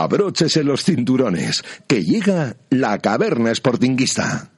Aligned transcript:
Abróchese 0.00 0.64
los 0.64 0.84
cinturones, 0.84 1.62
que 1.86 2.02
llega 2.02 2.56
la 2.70 2.98
caverna 2.98 3.54
sportinguista. 3.54 4.51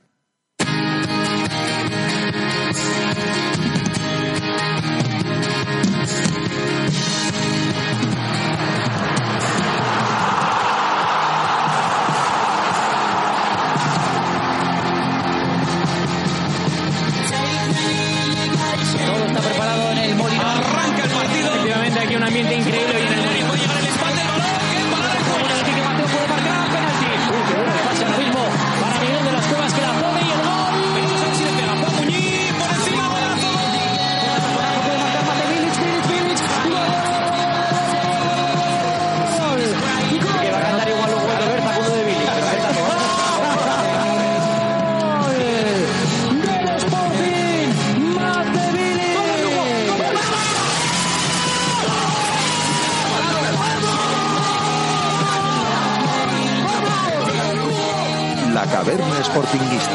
La 58.74 58.80
caverna 58.80 59.22
sportinguista. 59.22 59.92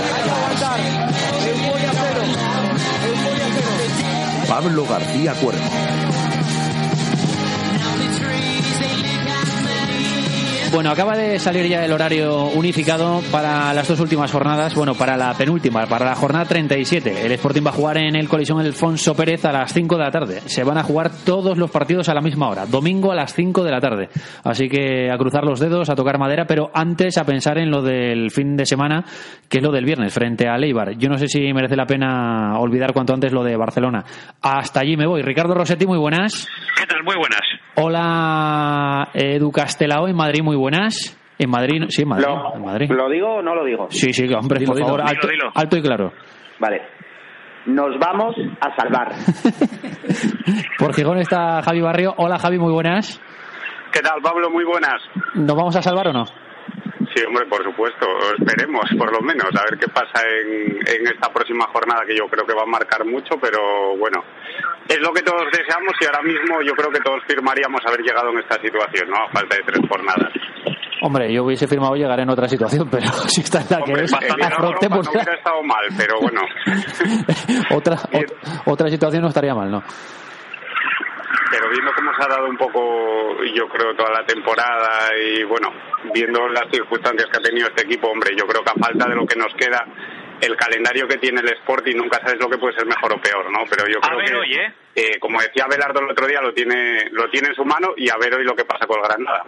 Pablo 4.48 4.86
García 4.86 5.34
Cuervo. 5.34 6.09
Bueno, 10.72 10.92
acaba 10.92 11.18
de 11.18 11.40
salir 11.40 11.66
ya 11.68 11.84
el 11.84 11.92
horario 11.92 12.46
unificado 12.46 13.22
para 13.32 13.74
las 13.74 13.88
dos 13.88 14.00
últimas 14.00 14.32
jornadas. 14.32 14.76
Bueno, 14.76 14.94
para 14.94 15.18
la 15.18 15.34
penúltima, 15.34 15.88
para 15.88 16.06
la 16.06 16.16
jornada 16.16 16.46
37. 16.46 17.26
El 17.26 17.32
Sporting 17.34 17.64
va 17.66 17.72
a 17.72 17.74
jugar 17.74 17.98
en 17.98 18.16
el 18.16 18.30
Colisión 18.30 18.60
Alfonso 18.60 19.16
Pérez 19.16 19.44
a 19.46 19.52
las 19.52 19.74
5 19.74 19.98
de 19.98 20.04
la 20.04 20.12
tarde. 20.12 20.42
Se 20.46 20.64
van 20.64 20.78
a 20.78 20.84
jugar 20.84 21.10
todos 21.26 21.58
los 21.58 21.72
partidos 21.72 22.08
a 22.08 22.14
la 22.14 22.22
misma 22.22 22.50
hora. 22.50 22.68
Domingo 22.68 23.12
a 23.12 23.16
las 23.16 23.34
5 23.34 23.64
de 23.64 23.72
la 23.72 23.82
tarde. 23.82 24.10
Así 24.44 24.70
que 24.70 25.12
a 25.12 25.18
cruzar 25.18 25.44
los 25.44 25.60
dedos, 25.60 25.90
a 25.90 25.96
tocar 25.96 26.20
madera, 26.20 26.46
pero 26.46 26.70
antes 26.74 27.18
a 27.18 27.26
pensar 27.26 27.58
en 27.58 27.72
lo 27.72 27.82
del 27.82 28.30
fin 28.30 28.56
de 28.56 28.66
semana, 28.66 29.04
que 29.50 29.58
es 29.58 29.64
lo 29.64 29.72
del 29.72 29.86
viernes, 29.86 30.14
frente 30.14 30.48
a 30.48 30.58
Leibar. 30.58 30.98
Yo 30.98 31.10
no 31.10 31.18
sé 31.18 31.28
si 31.28 31.52
merece 31.52 31.76
la 31.76 31.88
pena 31.88 32.60
olvidar 32.60 32.94
cuanto 32.94 33.14
antes 33.14 33.34
lo 33.34 33.44
de 33.44 33.58
Barcelona. 33.58 34.06
Hasta 34.42 34.82
allí 34.82 34.96
me 34.96 35.08
voy. 35.08 35.24
Ricardo 35.24 35.56
Rossetti, 35.56 35.88
muy 35.88 35.98
buenas. 35.98 36.48
¿Qué 36.78 36.86
tal? 36.86 37.04
Muy 37.04 37.16
buenas. 37.16 37.42
Hola, 37.82 39.08
Edu 39.14 39.52
Castelao 39.52 40.08
en 40.08 40.16
Madrid, 40.16 40.44
muy 40.44 40.58
buenas. 40.58 41.18
En 41.38 41.50
Madrid, 41.50 41.86
sí, 41.88 42.02
en 42.02 42.10
Madrid. 42.10 42.26
Lo, 42.28 42.56
en 42.56 42.66
Madrid. 42.66 42.92
¿Lo 42.92 43.10
digo 43.10 43.36
o 43.36 43.42
no 43.42 43.56
lo 43.56 43.64
digo? 43.64 43.88
Sí, 43.90 44.12
sí, 44.12 44.28
hombre, 44.34 44.66
por 44.66 44.78
favor, 44.78 45.02
alto, 45.02 45.28
alto 45.56 45.78
y 45.78 45.82
claro. 45.82 46.12
Vale. 46.60 46.82
Nos 47.68 47.98
vamos 48.00 48.36
a 48.60 48.76
salvar. 48.76 49.14
Por 50.80 50.94
Gijón 50.94 51.20
está 51.20 51.62
Javi 51.62 51.82
Barrio. 51.82 52.14
Hola, 52.18 52.40
Javi, 52.40 52.58
muy 52.58 52.74
buenas. 52.74 53.22
¿Qué 53.92 54.00
tal, 54.02 54.22
Pablo? 54.22 54.50
Muy 54.50 54.66
buenas. 54.66 55.02
¿Nos 55.36 55.56
vamos 55.56 55.76
a 55.76 55.82
salvar 55.82 56.08
o 56.08 56.14
no? 56.14 56.26
Sí, 56.26 57.24
hombre, 57.28 57.46
por 57.46 57.64
supuesto. 57.64 58.06
Esperemos, 58.38 58.86
por 58.98 59.12
lo 59.14 59.22
menos, 59.22 59.50
a 59.56 59.64
ver 59.70 59.80
qué 59.80 59.88
pasa 59.88 60.22
en, 60.28 60.72
en 60.88 61.08
esta 61.08 61.32
próxima 61.32 61.66
jornada, 61.72 62.02
que 62.06 62.16
yo 62.16 62.28
creo 62.28 62.46
que 62.46 62.54
va 62.54 62.64
a 62.64 62.66
marcar 62.66 63.06
mucho, 63.06 63.36
pero 63.42 63.96
bueno, 63.98 64.24
es 64.90 65.00
lo 65.00 65.14
que 65.14 65.22
todos 65.22 65.46
deseamos 65.52 65.94
y 66.02 66.06
ahora 66.06 66.22
mismo 66.24 66.62
yo 66.66 66.74
creo 66.74 66.90
que 66.92 67.00
todos 67.00 67.22
firmaríamos 67.28 67.80
haber 67.86 68.02
llegado 68.02 68.30
en 68.32 68.40
esta 68.40 68.60
situación, 68.62 69.10
¿no? 69.10 69.18
A 69.18 69.30
falta 69.32 69.56
de 69.56 69.64
tres 69.64 69.80
jornadas. 69.88 70.34
Hombre, 71.02 71.32
yo 71.32 71.46
hubiese 71.46 71.66
firmado 71.68 71.96
llegar 71.96 72.20
en 72.20 72.30
otra 72.30 72.48
situación, 72.50 72.88
pero 72.92 73.08
si 73.28 73.42
está 73.42 73.60
en 73.62 73.68
la 73.70 73.78
que 73.86 73.92
Hombre, 73.92 74.04
es, 74.06 74.12
bastante 74.12 74.46
afrontemos 74.46 75.06
no 75.06 75.12
hubiera 75.12 75.34
estado 75.34 75.64
mal, 75.64 75.86
pero 75.98 76.20
bueno. 76.20 76.42
otra, 77.76 77.96
ot- 78.12 78.62
otra 78.66 78.90
situación 78.90 79.22
no 79.22 79.30
estaría 79.30 79.54
mal, 79.56 79.70
¿no? 79.72 79.84
pero 81.52 81.68
viendo 81.72 81.92
cómo 81.96 82.12
se 82.14 82.24
ha 82.24 82.28
dado 82.28 82.48
un 82.48 82.58
poco, 82.58 82.80
yo 83.56 83.68
creo, 83.70 83.96
toda 83.96 84.12
la 84.22 84.24
temporada 84.26 85.10
y 85.18 85.44
bueno, 85.46 85.70
viendo 86.14 86.48
las 86.50 86.70
circunstancias 86.72 87.28
que 87.32 87.38
ha 87.40 87.42
tenido 87.42 87.68
este 87.68 87.86
equipo, 87.86 88.08
hombre, 88.08 88.36
yo 88.38 88.46
creo 88.46 88.64
que 88.64 88.70
a 88.70 88.74
falta 88.76 89.10
de 89.10 89.16
lo 89.16 89.26
que 89.26 89.36
nos 89.36 89.52
queda, 89.56 89.84
el 90.42 90.56
calendario 90.56 91.08
que 91.08 91.18
tiene 91.18 91.42
el 91.42 91.50
Sporting 91.50 91.96
nunca 91.96 92.20
sabes 92.22 92.40
lo 92.40 92.50
que 92.50 92.58
puede 92.58 92.74
ser 92.76 92.86
mejor 92.86 93.14
o 93.14 93.22
peor, 93.22 93.52
¿no? 93.52 93.60
Pero 93.70 93.88
yo 93.88 94.00
A 94.02 94.08
creo 94.08 94.18
ver 94.18 94.28
que, 94.30 94.36
hoy, 94.36 94.54
¿eh? 94.56 94.74
eh, 94.96 95.20
como 95.20 95.42
decía 95.42 95.66
Belardo 95.70 96.00
el 96.02 96.12
otro 96.12 96.28
día, 96.28 96.42
lo 96.42 96.54
tiene, 96.54 97.10
lo 97.12 97.30
tiene 97.30 97.50
en 97.50 97.56
su 97.56 97.66
mano 97.66 97.90
y 97.98 98.10
a 98.10 98.16
ver 98.18 98.34
hoy 98.36 98.44
lo 98.44 98.56
que 98.56 98.66
pasa 98.66 98.86
con 98.88 98.98
el 99.00 99.04
Granada. 99.08 99.46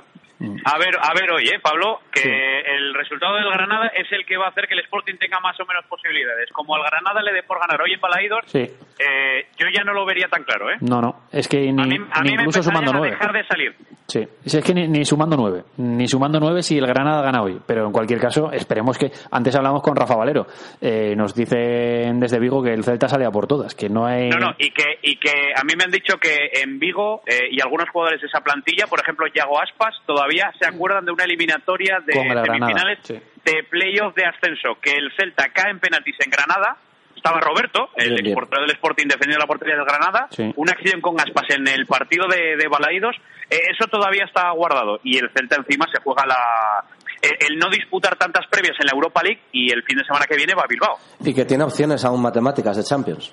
A 0.65 0.77
ver, 0.79 0.97
a 0.99 1.13
ver 1.13 1.29
hoy, 1.31 1.47
¿eh, 1.49 1.59
Pablo? 1.61 1.99
Que 2.11 2.61
el 2.61 2.95
resultado 2.95 3.35
del 3.35 3.45
Granada 3.51 3.91
es 3.95 4.11
el 4.11 4.25
que 4.25 4.37
va 4.37 4.47
a 4.47 4.49
hacer 4.49 4.67
que 4.67 4.73
el 4.73 4.79
Sporting 4.79 5.13
tenga 5.19 5.39
más 5.39 5.59
o 5.59 5.65
menos 5.67 5.85
posibilidades. 5.85 6.49
Como 6.51 6.75
al 6.75 6.81
Granada 6.83 7.21
le 7.21 7.31
dé 7.31 7.43
por 7.43 7.59
ganar 7.59 7.79
hoy 7.79 7.93
en 7.93 8.01
Balaídos, 8.01 8.45
Sí. 8.47 8.67
eh, 8.97 9.47
yo 9.57 9.67
ya 9.71 9.83
no 9.83 9.93
lo 9.93 10.03
vería 10.03 10.27
tan 10.29 10.43
claro, 10.43 10.71
¿eh? 10.71 10.77
No, 10.81 10.99
no, 10.99 11.27
es 11.31 11.47
que 11.47 11.57
ni, 11.71 11.83
A 11.83 11.85
mí, 11.85 11.95
a 12.11 12.21
ni 12.23 12.31
mí 12.31 12.37
me 12.37 12.43
incluso 12.43 12.63
sumando 12.63 12.89
empezarían 12.89 13.13
a 13.13 13.17
dejar 13.19 13.33
de 13.33 13.47
salir. 13.47 13.75
Sí, 14.11 14.27
Si 14.45 14.57
es 14.57 14.65
que 14.65 14.73
ni, 14.73 14.89
ni 14.89 15.05
sumando 15.05 15.37
nueve, 15.37 15.63
ni 15.77 16.05
sumando 16.05 16.37
nueve 16.37 16.61
si 16.63 16.77
el 16.77 16.85
Granada 16.85 17.21
gana 17.21 17.41
hoy. 17.41 17.61
Pero 17.65 17.85
en 17.85 17.93
cualquier 17.93 18.19
caso, 18.19 18.51
esperemos 18.51 18.97
que. 18.97 19.09
Antes 19.31 19.55
hablamos 19.55 19.81
con 19.81 19.95
Rafa 19.95 20.17
Valero, 20.17 20.47
eh, 20.81 21.15
nos 21.15 21.33
dicen 21.33 22.19
desde 22.19 22.37
Vigo 22.37 22.61
que 22.61 22.73
el 22.73 22.83
Celta 22.83 23.07
sale 23.07 23.25
a 23.25 23.31
por 23.31 23.47
todas, 23.47 23.73
que 23.73 23.87
no 23.87 24.05
hay. 24.05 24.27
No, 24.27 24.37
no, 24.37 24.53
y 24.57 24.71
que, 24.71 24.99
y 25.01 25.15
que 25.15 25.53
a 25.55 25.63
mí 25.63 25.75
me 25.77 25.85
han 25.85 25.91
dicho 25.91 26.17
que 26.17 26.51
en 26.61 26.77
Vigo 26.77 27.21
eh, 27.25 27.47
y 27.51 27.61
algunos 27.61 27.89
jugadores 27.89 28.19
de 28.19 28.27
esa 28.27 28.41
plantilla, 28.41 28.87
por 28.87 28.99
ejemplo, 28.99 29.27
Yago 29.33 29.61
Aspas, 29.61 29.95
todavía 30.05 30.51
se 30.59 30.67
acuerdan 30.67 31.05
de 31.05 31.13
una 31.13 31.23
eliminatoria 31.23 31.99
de 32.05 32.11
semifinales 32.11 32.99
sí. 33.03 33.13
de 33.13 33.63
playoff 33.69 34.13
de 34.13 34.25
ascenso, 34.25 34.77
que 34.81 34.91
el 34.91 35.09
Celta 35.15 35.53
cae 35.53 35.71
en 35.71 35.79
penaltis 35.79 36.17
en 36.19 36.31
Granada. 36.31 36.75
Estaba 37.21 37.39
Roberto, 37.39 37.89
el 37.97 38.09
Bien, 38.09 38.23
bien. 38.23 38.25
exportador 38.33 38.65
del 38.65 38.75
Sporting 38.75 39.05
defendiendo 39.05 39.37
la 39.37 39.45
portería 39.45 39.75
del 39.75 39.85
Granada. 39.85 40.27
Sí. 40.31 40.51
Una 40.55 40.71
acción 40.71 40.99
con 41.01 41.19
Aspas 41.21 41.45
en 41.49 41.67
el 41.67 41.85
partido 41.85 42.25
de, 42.27 42.57
de 42.57 42.67
Balaídos. 42.67 43.15
eh, 43.51 43.59
eso 43.69 43.85
todavía 43.91 44.25
está 44.25 44.49
guardado. 44.51 44.99
Y 45.03 45.17
el 45.19 45.29
Celta 45.29 45.57
encima 45.57 45.85
se 45.93 46.01
juega 46.01 46.25
la 46.25 46.83
el, 47.21 47.53
el 47.53 47.59
no 47.59 47.69
disputar 47.69 48.15
tantas 48.15 48.47
previas 48.49 48.75
en 48.79 48.87
la 48.87 48.93
Europa 48.95 49.21
League 49.21 49.39
y 49.51 49.71
el 49.71 49.83
fin 49.83 49.99
de 49.99 50.03
semana 50.03 50.25
que 50.25 50.35
viene 50.35 50.55
va 50.55 50.63
a 50.63 50.67
Bilbao. 50.67 50.97
Y 51.19 51.31
que 51.35 51.45
tiene 51.45 51.63
opciones 51.63 52.03
aún 52.05 52.19
matemáticas 52.23 52.75
de 52.77 52.83
Champions. 52.83 53.31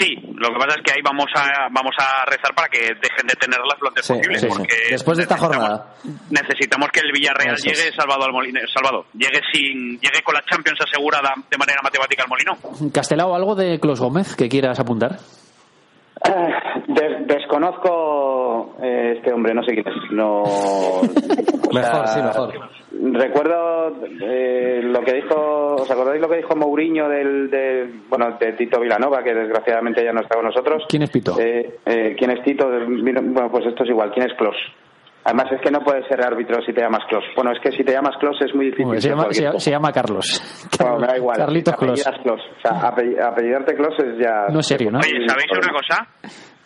Sí, 0.00 0.16
lo 0.34 0.48
que 0.48 0.54
pasa 0.58 0.76
es 0.78 0.82
que 0.82 0.92
ahí 0.92 1.00
vamos 1.04 1.26
a 1.34 1.68
vamos 1.70 1.94
a 1.98 2.24
rezar 2.24 2.54
para 2.54 2.68
que 2.68 2.78
dejen 2.80 3.26
de 3.28 3.34
tenerlas 3.38 3.76
lo 3.80 3.88
antes 3.88 4.04
Sí, 4.06 4.14
posible. 4.14 4.38
sí, 4.38 4.46
sí. 4.48 4.54
porque 4.56 4.74
Después 4.90 5.16
de 5.18 5.22
esta 5.24 5.36
jornada. 5.36 5.94
Necesitamos 6.30 6.88
que 6.90 7.00
el 7.00 7.12
Villarreal 7.12 7.54
Eso 7.54 7.70
es. 7.70 7.78
llegue 7.78 7.92
salvado 7.96 8.24
al 8.24 8.32
molino, 8.32 8.60
salvado, 8.72 9.06
llegue 9.12 9.40
sin 9.52 9.98
llegue 10.00 10.22
con 10.24 10.34
la 10.34 10.42
Champions 10.50 10.78
asegurada 10.80 11.32
de 11.50 11.58
manera 11.58 11.80
matemática 11.82 12.22
al 12.24 12.28
molino. 12.28 12.56
Castelao, 12.92 13.34
¿algo 13.34 13.54
de 13.54 13.78
Clos 13.80 14.00
Gómez 14.00 14.34
que 14.36 14.48
quieras 14.48 14.80
apuntar? 14.80 15.18
Des- 16.88 17.26
desconozco 17.26 18.76
eh, 18.82 19.14
este 19.18 19.32
hombre, 19.32 19.52
no 19.54 19.62
sé 19.62 19.72
quién 19.74 19.86
es. 19.86 20.10
No, 20.12 20.42
Mejor, 21.72 22.08
sí, 22.08 22.20
mejor. 22.22 22.70
Recuerdo 23.12 23.96
eh, 24.22 24.80
lo 24.82 25.00
que 25.02 25.12
dijo, 25.14 25.74
¿os 25.76 25.90
acordáis 25.90 26.20
lo 26.22 26.28
que 26.28 26.36
dijo 26.38 26.56
Mourinho 26.56 27.08
del, 27.08 27.50
de, 27.50 27.90
bueno, 28.08 28.36
de 28.40 28.52
Tito 28.54 28.80
Vilanova, 28.80 29.22
que 29.22 29.34
desgraciadamente 29.34 30.02
ya 30.02 30.12
no 30.12 30.22
está 30.22 30.36
con 30.36 30.46
nosotros? 30.46 30.84
¿Quién 30.88 31.02
es 31.02 31.10
Pito? 31.10 31.38
Eh, 31.38 31.76
eh, 31.84 32.14
¿Quién 32.18 32.30
es 32.30 32.42
Tito? 32.44 32.66
Bueno, 32.66 33.50
pues 33.50 33.66
esto 33.66 33.84
es 33.84 33.90
igual. 33.90 34.10
¿Quién 34.12 34.26
es 34.30 34.36
Klos? 34.38 34.56
Además 35.24 35.46
es 35.52 35.60
que 35.62 35.70
no 35.70 35.80
puedes 35.80 36.06
ser 36.06 36.22
árbitro 36.22 36.62
si 36.64 36.72
te 36.72 36.80
llamas 36.80 37.04
Klos. 37.08 37.24
Bueno, 37.36 37.52
es 37.52 37.58
que 37.60 37.72
si 37.72 37.82
te 37.84 37.92
llamas 37.92 38.16
Klos 38.18 38.36
es 38.40 38.54
muy 38.54 38.66
difícil. 38.66 39.00
Se, 39.00 39.08
llama, 39.10 39.26
se, 39.30 39.58
se 39.60 39.70
llama 39.70 39.92
Carlos. 39.92 40.68
Bueno, 40.80 40.98
me 40.98 41.06
da 41.06 41.16
igual. 41.16 41.36
Carlitos 41.36 41.76
Klos. 41.76 42.06
O 42.06 42.60
sea, 42.62 42.90
apell- 42.90 43.20
apellidarte 43.22 43.74
Klos 43.74 43.94
es 43.98 44.18
ya... 44.18 44.46
No 44.50 44.60
es 44.60 44.66
serio, 44.66 44.90
¿no? 44.90 44.98
Oye, 44.98 45.26
¿sabéis 45.26 45.46
una 45.52 45.72
cosa? 45.72 46.08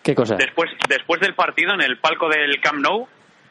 ¿Qué 0.03 0.15
cosa? 0.15 0.37
Después 0.37 0.71
después 0.89 1.21
del 1.21 1.35
partido 1.35 1.75
en 1.75 1.83
el 1.83 1.99
palco 1.99 2.29
del 2.29 2.61
Camp 2.61 2.79
Nou, 2.81 3.07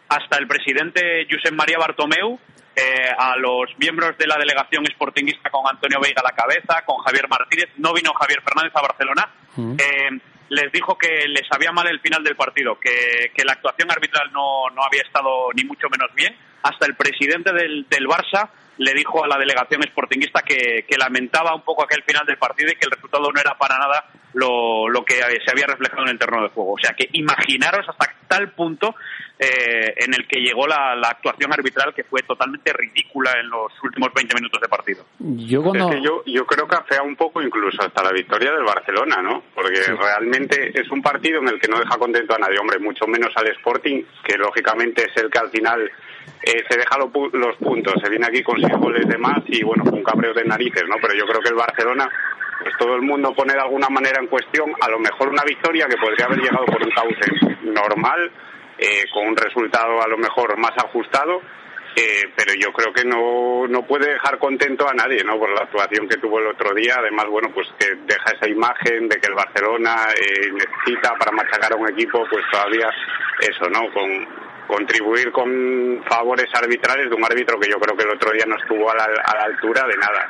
hasta 0.09 0.37
el 0.39 0.47
presidente 0.47 1.27
Josep 1.29 1.53
María 1.53 1.77
Bartomeu 1.79 2.39
eh, 2.79 3.09
a 3.17 3.35
los 3.37 3.75
miembros 3.79 4.15
de 4.19 4.27
la 4.27 4.37
delegación 4.37 4.85
sportinguista 4.85 5.49
con 5.49 5.67
Antonio 5.67 5.99
Veiga 5.99 6.21
a 6.21 6.29
la 6.29 6.35
cabeza, 6.35 6.85
con 6.85 6.97
Javier 6.97 7.27
Martínez, 7.27 7.69
no 7.77 7.91
vino 7.91 8.13
Javier 8.13 8.39
Fernández 8.43 8.71
a 8.75 8.81
Barcelona, 8.81 9.29
eh, 9.57 10.09
les 10.49 10.71
dijo 10.71 10.95
que 10.95 11.27
les 11.27 11.47
sabía 11.47 11.71
mal 11.71 11.87
el 11.87 11.99
final 11.99 12.23
del 12.23 12.35
partido, 12.35 12.79
que, 12.79 13.31
que 13.33 13.43
la 13.43 13.53
actuación 13.53 13.89
arbitral 13.89 14.31
no, 14.31 14.69
no 14.69 14.83
había 14.83 15.01
estado 15.01 15.49
ni 15.55 15.63
mucho 15.63 15.87
menos 15.89 16.13
bien. 16.13 16.35
Hasta 16.63 16.85
el 16.85 16.95
presidente 16.95 17.51
del, 17.53 17.85
del 17.89 18.07
Barça 18.07 18.49
le 18.77 18.93
dijo 18.93 19.23
a 19.23 19.27
la 19.27 19.37
delegación 19.37 19.81
sportinguista 19.83 20.41
que, 20.41 20.85
que 20.87 20.97
lamentaba 20.97 21.55
un 21.55 21.63
poco 21.63 21.83
aquel 21.83 22.03
final 22.03 22.25
del 22.25 22.37
partido 22.37 22.71
y 22.71 22.75
que 22.75 22.85
el 22.85 22.91
resultado 22.91 23.31
no 23.31 23.39
era 23.39 23.57
para 23.57 23.77
nada 23.77 24.05
lo, 24.33 24.87
lo 24.87 25.03
que 25.03 25.15
se 25.15 25.51
había 25.51 25.65
reflejado 25.65 26.03
en 26.03 26.09
el 26.09 26.19
terreno 26.19 26.43
de 26.43 26.49
juego. 26.49 26.73
O 26.73 26.77
sea 26.77 26.93
que 26.93 27.09
imaginaros 27.13 27.87
hasta 27.89 28.13
tal 28.27 28.51
punto 28.51 28.95
eh, 29.39 29.93
en 29.97 30.13
el 30.13 30.27
que 30.27 30.39
llegó 30.39 30.67
la, 30.67 30.95
la, 30.95 31.09
actuación 31.09 31.53
arbitral 31.53 31.93
que 31.93 32.03
fue 32.03 32.21
totalmente 32.23 32.73
ridícula 32.73 33.31
en 33.39 33.49
los 33.49 33.71
últimos 33.83 34.09
20 34.13 34.35
minutos 34.35 34.61
de 34.61 34.67
partido. 34.67 35.05
Yo, 35.19 35.63
cuando... 35.63 35.93
yo, 35.93 36.23
yo 36.25 36.45
creo 36.45 36.67
que 36.67 36.75
afea 36.75 37.01
un 37.03 37.15
poco 37.15 37.41
incluso 37.41 37.81
hasta 37.81 38.03
la 38.03 38.11
victoria 38.11 38.51
del 38.51 38.63
Barcelona, 38.63 39.21
¿no? 39.21 39.43
Porque 39.55 39.79
realmente 39.97 40.71
es 40.73 40.89
un 40.89 41.01
partido 41.01 41.39
en 41.39 41.49
el 41.49 41.59
que 41.59 41.67
no 41.67 41.79
deja 41.79 41.97
contento 41.97 42.35
a 42.35 42.39
nadie, 42.39 42.59
hombre, 42.59 42.79
mucho 42.79 43.05
menos 43.07 43.31
al 43.35 43.47
Sporting, 43.47 44.03
que 44.23 44.37
lógicamente 44.37 45.03
es 45.03 45.23
el 45.23 45.29
que 45.29 45.39
al 45.39 45.49
final 45.49 45.89
eh, 46.43 46.63
se 46.69 46.77
deja 46.77 46.97
lo, 46.97 47.11
los 47.33 47.55
puntos, 47.57 47.95
se 48.01 48.09
viene 48.09 48.27
aquí 48.27 48.41
con 48.43 48.59
seis 48.59 48.77
goles 48.77 49.07
de 49.07 49.17
más 49.17 49.39
y 49.47 49.63
bueno, 49.63 49.83
con 49.83 50.03
cabreo 50.03 50.33
de 50.33 50.45
narices, 50.45 50.83
¿no? 50.87 50.95
Pero 51.01 51.13
yo 51.13 51.25
creo 51.25 51.41
que 51.41 51.49
el 51.49 51.55
Barcelona 51.55 52.09
pues 52.59 52.73
todo 52.79 52.95
el 52.95 53.01
mundo 53.01 53.33
pone 53.33 53.53
de 53.53 53.61
alguna 53.61 53.87
manera 53.89 54.19
en 54.19 54.27
cuestión 54.27 54.71
a 54.81 54.89
lo 54.89 54.99
mejor 54.99 55.29
una 55.29 55.43
victoria 55.43 55.87
que 55.87 55.97
podría 55.97 56.25
haber 56.25 56.39
llegado 56.39 56.65
por 56.65 56.83
un 56.83 56.91
cauce 56.91 57.57
normal, 57.63 58.31
eh, 58.77 59.03
con 59.13 59.27
un 59.27 59.35
resultado 59.35 60.01
a 60.01 60.07
lo 60.07 60.17
mejor 60.17 60.57
más 60.57 60.71
ajustado, 60.77 61.41
eh, 61.95 62.29
pero 62.35 62.53
yo 62.53 62.71
creo 62.73 62.93
que 62.93 63.03
no, 63.03 63.67
no 63.67 63.81
puede 63.87 64.13
dejar 64.13 64.37
contento 64.37 64.87
a 64.87 64.93
nadie, 64.93 65.23
¿no? 65.23 65.39
Por 65.39 65.49
la 65.49 65.61
actuación 65.61 66.07
que 66.07 66.17
tuvo 66.17 66.39
el 66.39 66.47
otro 66.47 66.73
día, 66.73 66.95
además, 66.99 67.25
bueno, 67.27 67.49
pues 67.53 67.67
que 67.79 67.87
deja 68.05 68.35
esa 68.35 68.47
imagen 68.47 69.09
de 69.09 69.17
que 69.19 69.27
el 69.27 69.33
Barcelona 69.33 70.07
eh, 70.15 70.51
necesita 70.51 71.15
para 71.17 71.31
machacar 71.31 71.73
a 71.73 71.75
un 71.75 71.89
equipo, 71.89 72.23
pues 72.29 72.45
todavía 72.51 72.89
eso, 73.41 73.69
¿no? 73.69 73.91
Con, 73.93 74.46
contribuir 74.67 75.31
con 75.31 76.01
favores 76.09 76.47
arbitrales 76.53 77.09
de 77.09 77.15
un 77.15 77.23
árbitro 77.23 77.59
que 77.59 77.69
yo 77.69 77.77
creo 77.79 77.95
que 77.97 78.03
el 78.03 78.11
otro 78.15 78.31
día 78.31 78.45
no 78.47 78.55
estuvo 78.57 78.89
a 78.91 78.95
la, 78.95 79.03
a 79.05 79.35
la 79.37 79.43
altura 79.45 79.83
de 79.87 79.97
nada. 79.97 80.27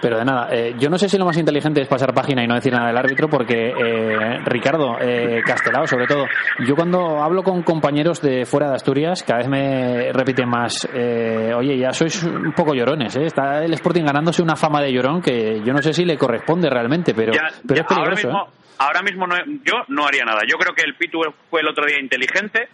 Pero 0.00 0.18
de 0.18 0.24
nada, 0.24 0.48
eh, 0.50 0.74
yo 0.78 0.90
no 0.90 0.98
sé 0.98 1.08
si 1.08 1.16
lo 1.16 1.24
más 1.24 1.36
inteligente 1.38 1.80
es 1.80 1.86
pasar 1.86 2.12
página 2.12 2.42
y 2.42 2.48
no 2.48 2.56
decir 2.56 2.72
nada 2.72 2.88
del 2.88 2.96
árbitro, 2.96 3.28
porque 3.28 3.68
eh, 3.68 4.38
Ricardo, 4.46 4.96
eh, 5.00 5.40
Castelao 5.46 5.86
sobre 5.86 6.08
todo, 6.08 6.24
yo 6.66 6.74
cuando 6.74 7.22
hablo 7.22 7.44
con 7.44 7.62
compañeros 7.62 8.20
de 8.20 8.44
fuera 8.44 8.68
de 8.68 8.74
Asturias, 8.74 9.22
cada 9.22 9.38
vez 9.38 9.48
me 9.48 10.12
repiten 10.12 10.48
más, 10.48 10.88
eh, 10.92 11.52
oye, 11.54 11.78
ya 11.78 11.92
sois 11.92 12.20
un 12.24 12.52
poco 12.52 12.74
llorones, 12.74 13.14
¿eh? 13.14 13.26
está 13.26 13.64
el 13.64 13.72
Sporting 13.74 14.02
ganándose 14.04 14.42
una 14.42 14.56
fama 14.56 14.82
de 14.82 14.92
llorón 14.92 15.22
que 15.22 15.60
yo 15.64 15.72
no 15.72 15.80
sé 15.80 15.92
si 15.92 16.04
le 16.04 16.18
corresponde 16.18 16.68
realmente, 16.68 17.14
pero, 17.14 17.32
Ya, 17.32 17.46
pero 17.64 17.76
ya, 17.76 17.82
es 17.82 17.86
peligroso. 17.86 18.28
Ahora 18.28 18.40
mismo, 18.40 18.52
ahora 18.78 19.02
mismo 19.02 19.26
no- 19.28 19.60
yo 19.64 19.74
no 19.86 20.04
haría 20.04 20.24
nada. 20.24 20.40
Yo 20.50 20.58
creo 20.58 20.74
que 20.74 20.82
el 20.82 20.96
Pitu 20.96 21.20
fue 21.48 21.60
el 21.60 21.68
otro 21.68 21.86
día 21.86 22.00
inteligente, 22.00 22.68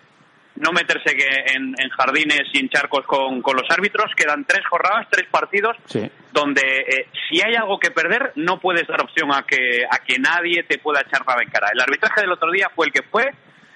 no 0.61 0.73
meterse 0.73 1.15
que 1.17 1.27
en, 1.55 1.75
en 1.79 1.89
jardines 1.91 2.43
sin 2.53 2.69
charcos 2.69 3.05
con, 3.07 3.41
con 3.43 3.57
los 3.57 3.69
árbitros. 3.71 4.13
Quedan 4.17 4.45
tres 4.45 4.67
jornadas, 4.67 5.07
tres 5.11 5.27
partidos, 5.31 5.77
Sí. 5.87 6.11
donde 6.33 6.63
eh, 6.63 7.07
si 7.29 7.41
hay 7.41 7.55
algo 7.55 7.79
que 7.79 7.91
perder, 7.91 8.33
no 8.37 8.59
puedes 8.61 8.87
dar 8.87 9.01
opción 9.03 9.33
a 9.33 9.43
que, 9.45 9.85
a 9.91 9.99
que 10.05 10.19
nadie 10.19 10.63
te 10.65 10.79
pueda 10.79 11.01
echar 11.01 11.27
nada 11.27 11.43
en 11.43 11.51
cara. 11.51 11.69
El 11.73 11.81
arbitraje 11.81 12.21
del 12.23 12.33
otro 12.33 12.51
día 12.51 12.71
fue 12.75 12.87
el 12.87 12.93
que 12.93 13.03
fue. 13.03 13.25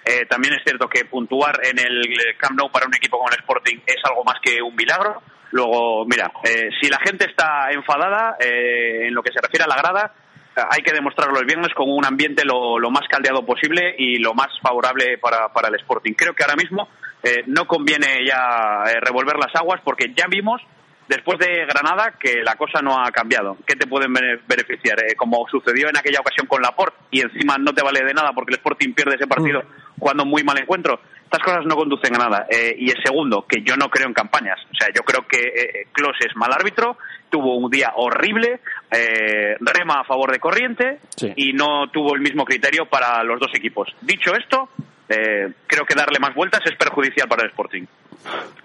Eh, 0.05 0.27
también 0.29 0.55
es 0.55 0.63
cierto 0.65 0.89
que 0.89 1.05
puntuar 1.05 1.61
en 1.63 1.79
el 1.79 2.03
Camp 2.37 2.59
Nou 2.59 2.71
para 2.71 2.87
un 2.87 2.95
equipo 2.95 3.19
como 3.19 3.31
el 3.31 3.39
Sporting 3.39 3.79
es 3.87 3.97
algo 4.05 4.25
más 4.25 4.37
que 4.43 4.61
un 4.61 4.75
milagro. 4.75 5.23
Luego, 5.53 6.05
mira, 6.07 6.33
eh, 6.45 6.71
si 6.81 6.89
la 6.89 6.99
gente 7.07 7.27
está 7.27 7.71
enfadada 7.71 8.37
eh, 8.41 9.07
en 9.07 9.15
lo 9.15 9.23
que 9.23 9.31
se 9.33 9.41
refiere 9.41 9.65
a 9.65 9.69
la 9.69 9.77
grada, 9.77 10.13
eh, 10.13 10.22
hay 10.57 10.83
que 10.83 10.93
demostrarlo 10.93 11.39
el 11.41 11.47
viernes 11.47 11.73
con 11.75 11.91
un 11.91 12.05
ambiente 12.05 12.45
lo, 12.45 12.79
lo 12.79 12.91
más 12.91 13.07
caldeado 13.09 13.45
posible 13.45 13.95
y 13.99 14.19
lo 14.19 14.35
más 14.35 14.49
favorable 14.63 15.19
para, 15.19 15.49
para 15.53 15.69
el 15.69 15.77
Sporting. 15.77 16.13
Creo 16.15 16.35
que 16.35 16.43
ahora 16.45 16.57
mismo 16.57 16.89
eh, 17.23 17.45
no 17.47 17.67
conviene 17.67 18.27
ya 18.27 18.83
eh, 18.87 19.01
revolver 19.01 19.37
las 19.39 19.55
aguas 19.55 19.81
porque 19.85 20.13
ya 20.17 20.27
vimos 20.29 20.61
después 21.09 21.39
de 21.39 21.67
Granada 21.67 22.15
que 22.19 22.43
la 22.43 22.55
cosa 22.57 22.81
no 22.83 23.03
ha 23.03 23.11
cambiado. 23.11 23.57
¿Qué 23.67 23.77
te 23.77 23.87
pueden 23.87 24.13
bene- 24.13 24.41
beneficiar? 24.47 24.99
Eh, 25.01 25.15
como 25.17 25.47
sucedió 25.51 25.89
en 25.89 25.97
aquella 25.97 26.21
ocasión 26.21 26.47
con 26.47 26.63
Laporte 26.63 26.97
y 27.11 27.21
encima 27.21 27.57
no 27.59 27.73
te 27.75 27.83
vale 27.83 28.05
de 28.05 28.15
nada 28.15 28.33
porque 28.33 28.53
el 28.53 28.59
Sporting 28.59 28.93
pierde 28.95 29.17
ese 29.17 29.27
partido 29.27 29.63
jugando 29.99 30.23
un 30.25 30.31
muy 30.31 30.43
mal 30.43 30.59
encuentro. 30.59 31.01
Estas 31.25 31.45
cosas 31.45 31.65
no 31.65 31.77
conducen 31.77 32.15
a 32.15 32.19
nada. 32.19 32.47
Eh, 32.51 32.75
y 32.79 32.91
el 32.91 33.03
segundo, 33.03 33.47
que 33.49 33.63
yo 33.63 33.75
no 33.77 33.89
creo 33.89 34.07
en 34.07 34.13
campañas. 34.13 34.59
O 34.71 34.75
sea, 34.75 34.89
yo 34.95 35.03
creo 35.03 35.27
que 35.27 35.87
Klos 35.93 36.17
es 36.21 36.37
mal 36.37 36.53
árbitro, 36.53 36.99
tuvo 37.31 37.57
un 37.57 37.71
día 37.71 37.93
horrible, 37.97 38.61
eh, 38.93 39.57
rema 39.61 40.01
a 40.01 40.05
favor 40.05 40.31
de 40.31 40.39
corriente 40.39 40.99
Sí. 41.17 41.33
y 41.37 41.53
no 41.53 41.89
tuvo 41.91 42.15
el 42.15 42.21
mismo 42.21 42.45
criterio 42.45 42.87
para 42.87 43.23
los 43.25 43.41
dos 43.41 43.51
equipos. 43.55 43.89
Dicho 44.01 44.35
esto, 44.35 44.69
eh, 45.09 45.53
creo 45.67 45.85
que 45.85 45.95
darle 45.95 46.19
más 46.21 46.35
vueltas 46.35 46.61
es 46.65 46.77
perjudicial 46.77 47.29
para 47.29 47.43
el 47.45 47.51
Sporting. 47.51 47.85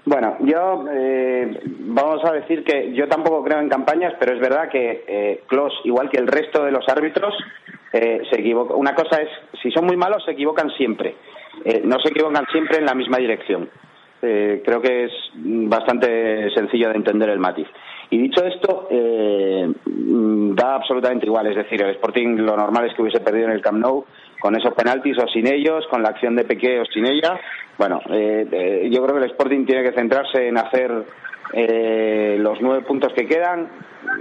Bueno, 0.06 0.38
yo 0.42 0.86
eh, 0.92 1.60
vamos 1.66 2.24
a 2.24 2.32
decir 2.34 2.64
que 2.64 2.94
yo 2.94 3.08
tampoco 3.08 3.44
creo 3.44 3.60
en 3.60 3.70
campañas, 3.70 4.14
pero 4.20 4.34
es 4.34 4.40
verdad 4.40 4.70
que 4.70 5.04
eh, 5.08 5.44
Klos, 5.48 5.74
igual 5.84 6.10
que 6.10 6.18
el 6.18 6.28
resto 6.28 6.64
de 6.64 6.72
los 6.72 6.88
árbitros, 6.88 7.34
eh, 7.94 8.22
se 8.30 8.40
equivoca. 8.40 8.76
Una 8.76 8.94
cosa 8.94 9.22
es, 9.22 9.30
si 9.62 9.72
son 9.72 9.86
muy 9.86 9.98
malos, 9.98 10.24
se 10.26 10.32
equivocan 10.32 10.70
siempre. 10.72 11.16
Eh, 11.66 11.82
no 11.84 12.00
se 12.00 12.10
equivocan 12.10 12.46
siempre 12.52 12.78
en 12.78 12.86
la 12.86 12.94
misma 12.94 13.18
dirección. 13.18 13.70
Eh, 14.22 14.62
creo 14.66 14.82
que 14.82 15.06
es 15.06 15.12
bastante 15.36 16.50
sencillo 16.52 16.90
de 16.90 16.96
entender 16.96 17.30
el 17.30 17.40
matiz. 17.40 17.68
Y 18.10 18.18
dicho 18.20 18.44
esto, 18.46 18.88
eh, 18.90 19.70
mm, 19.86 20.56
da 20.56 20.76
absolutamente 20.76 21.26
igual. 21.26 21.48
Es 21.48 21.58
decir, 21.58 21.82
el 21.82 21.92
Sporting 21.92 22.38
lo 22.38 22.56
normal 22.56 22.86
es 22.86 22.94
que 22.94 23.02
hubiese 23.02 23.20
perdido 23.20 23.48
en 23.48 23.54
el 23.54 23.62
Camp 23.62 23.80
Nou 23.80 24.06
con 24.40 24.56
esos 24.56 24.74
penaltis 24.74 25.18
o 25.18 25.28
sin 25.28 25.48
ellos, 25.48 25.86
con 25.90 26.02
la 26.02 26.10
acción 26.10 26.36
de 26.36 26.46
Peque 26.46 26.80
o 26.80 26.86
sin 26.86 27.06
ella. 27.06 27.40
Bueno, 27.78 28.02
eh, 28.10 28.48
eh, 28.52 28.90
yo 28.92 29.04
creo 29.04 29.16
que 29.16 29.24
el 29.24 29.32
Sporting 29.32 29.66
tiene 29.66 29.84
que 29.84 29.94
centrarse 29.94 30.48
en 30.48 30.58
hacer 30.58 30.92
eh, 31.54 32.38
los 32.40 32.60
nueve 32.62 32.84
puntos 32.86 33.14
que 33.14 33.28
quedan. 33.28 33.70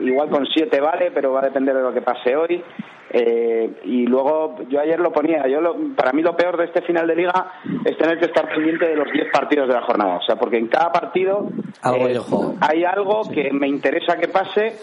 Igual 0.00 0.28
con 0.28 0.46
siete 0.46 0.80
vale, 0.80 1.10
pero 1.12 1.32
va 1.32 1.40
a 1.40 1.44
depender 1.46 1.74
de 1.74 1.82
lo 1.82 1.92
que 1.92 2.02
pase 2.02 2.36
hoy. 2.36 2.62
Eh, 3.08 3.80
y 3.84 4.04
luego, 4.06 4.56
yo 4.68 4.80
ayer 4.80 4.98
lo 4.98 5.12
ponía, 5.12 5.46
yo 5.48 5.60
lo- 5.60 5.76
para 5.94 6.12
mí 6.12 6.22
lo 6.22 6.36
peor 6.36 6.56
de 6.56 6.64
este 6.64 6.82
final 6.82 7.06
de 7.06 7.14
liga 7.14 7.52
es 7.84 7.96
tener 7.96 8.18
que 8.18 8.26
estar 8.26 8.48
pendiente 8.52 8.86
de 8.88 8.96
los 8.96 9.10
10 9.12 9.30
partidos 9.32 9.68
de 9.68 9.74
la 9.74 9.82
jornada. 9.82 10.16
O 10.16 10.22
sea, 10.22 10.36
porque 10.36 10.58
en 10.58 10.66
cada 10.66 10.90
partido 10.90 11.48
Algo 11.82 12.08
eh, 12.08 12.12
hay 12.60 12.84
algo 12.84 13.22
que 13.32 13.50
me 13.52 13.68
interesa 13.68 14.16
que 14.18 14.28
pase 14.28 14.76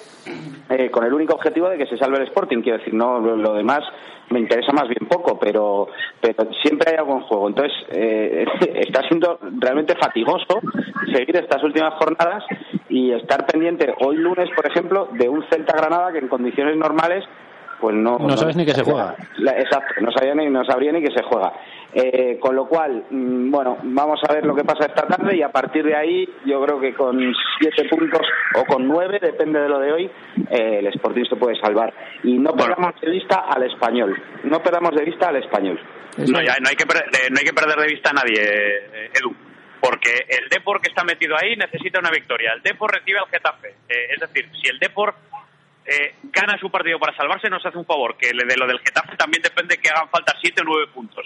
eh, 0.69 0.89
con 0.89 1.03
el 1.03 1.13
único 1.13 1.33
objetivo 1.35 1.69
de 1.69 1.77
que 1.77 1.85
se 1.85 1.97
salve 1.97 2.17
el 2.17 2.23
Sporting. 2.23 2.61
Quiero 2.61 2.77
decir, 2.77 2.93
no 2.93 3.19
lo, 3.19 3.35
lo 3.35 3.53
demás 3.53 3.81
me 4.29 4.39
interesa 4.39 4.71
más 4.71 4.87
bien 4.87 5.07
poco, 5.07 5.37
pero, 5.37 5.87
pero 6.21 6.49
siempre 6.63 6.91
hay 6.91 6.97
algo 6.97 7.13
en 7.17 7.21
juego. 7.23 7.49
Entonces, 7.49 7.73
eh, 7.91 8.45
está 8.75 9.01
siendo 9.07 9.37
realmente 9.59 9.95
fatigoso 9.95 10.61
seguir 11.13 11.35
estas 11.35 11.61
últimas 11.61 11.93
jornadas 11.95 12.43
y 12.93 13.11
estar 13.13 13.45
pendiente 13.47 13.91
hoy 14.01 14.17
lunes, 14.17 14.49
por 14.55 14.65
ejemplo, 14.67 15.09
de 15.13 15.27
un 15.27 15.43
Celta 15.49 15.75
Granada 15.75 16.11
que 16.11 16.19
en 16.19 16.27
condiciones 16.27 16.77
normales 16.77 17.25
pues 17.81 17.95
no, 17.95 18.17
No 18.17 18.37
sabes 18.37 18.55
ni 18.55 18.65
que 18.65 18.71
se 18.71 18.83
juega. 18.83 19.13
La- 19.39 19.59
exacto, 19.59 19.95
no 19.99 20.09
sabía 20.13 20.33
ni, 20.35 20.47
no 20.47 20.63
sabría 20.63 20.93
ni 20.93 21.01
que 21.03 21.11
se 21.13 21.21
juega. 21.23 21.51
Eh, 21.93 22.37
con 22.39 22.55
lo 22.55 22.65
cual, 22.65 23.03
mm, 23.09 23.51
bueno, 23.51 23.77
vamos 23.83 24.21
a 24.25 24.31
ver 24.33 24.45
lo 24.45 24.55
que 24.55 24.63
pasa 24.63 24.85
esta 24.85 25.05
tarde 25.05 25.35
y 25.35 25.41
a 25.41 25.49
partir 25.51 25.83
de 25.83 25.93
ahí, 25.93 26.29
yo 26.45 26.63
creo 26.63 26.79
que 26.79 26.93
con 26.93 27.19
siete 27.59 27.89
puntos 27.89 28.21
o 28.55 28.63
con 28.63 28.87
nueve, 28.87 29.19
depende 29.21 29.59
de 29.59 29.67
lo 29.67 29.79
de 29.79 29.91
hoy, 29.91 30.05
eh, 30.49 30.77
el 30.79 30.87
Sporting 30.87 31.25
se 31.25 31.35
puede 31.35 31.59
salvar. 31.59 31.93
Y 32.23 32.37
no 32.37 32.53
perdamos 32.53 32.93
de 33.01 33.09
vista 33.11 33.39
al 33.49 33.63
español. 33.63 34.15
No 34.45 34.63
perdamos 34.63 34.95
de 34.95 35.03
vista 35.03 35.27
al 35.27 35.35
español. 35.37 35.77
No, 36.19 36.41
ya, 36.41 36.55
no, 36.61 36.69
hay 36.69 36.75
que 36.77 36.85
per- 36.85 37.03
eh, 37.11 37.27
no 37.31 37.37
hay 37.39 37.45
que 37.45 37.53
perder 37.53 37.77
de 37.79 37.87
vista 37.87 38.11
a 38.11 38.13
nadie, 38.13 38.39
eh, 38.39 39.09
Edu. 39.19 39.35
Porque 39.83 40.25
el 40.29 40.47
Depor 40.47 40.79
que 40.79 40.87
está 40.87 41.03
metido 41.03 41.35
ahí 41.35 41.57
necesita 41.57 41.99
una 41.99 42.09
victoria. 42.09 42.53
El 42.53 42.61
Depor 42.61 42.89
recibe 42.89 43.19
al 43.19 43.27
Getafe. 43.27 43.67
Eh, 43.89 44.13
es 44.13 44.19
decir, 44.21 44.49
si 44.61 44.69
el 44.69 44.79
Depor 44.79 45.13
eh, 45.85 46.15
gana 46.31 46.57
su 46.57 46.71
partido 46.71 46.97
para 46.99 47.13
salvarse, 47.17 47.49
nos 47.49 47.65
hace 47.65 47.77
un 47.77 47.85
favor. 47.85 48.15
Que 48.15 48.27
de 48.27 48.55
lo 48.55 48.65
del 48.65 48.79
Getafe 48.79 49.17
también 49.17 49.43
depende 49.43 49.77
que 49.77 49.89
hagan 49.89 50.07
falta 50.07 50.37
siete 50.39 50.61
o 50.61 50.63
nueve 50.63 50.87
puntos. 50.93 51.25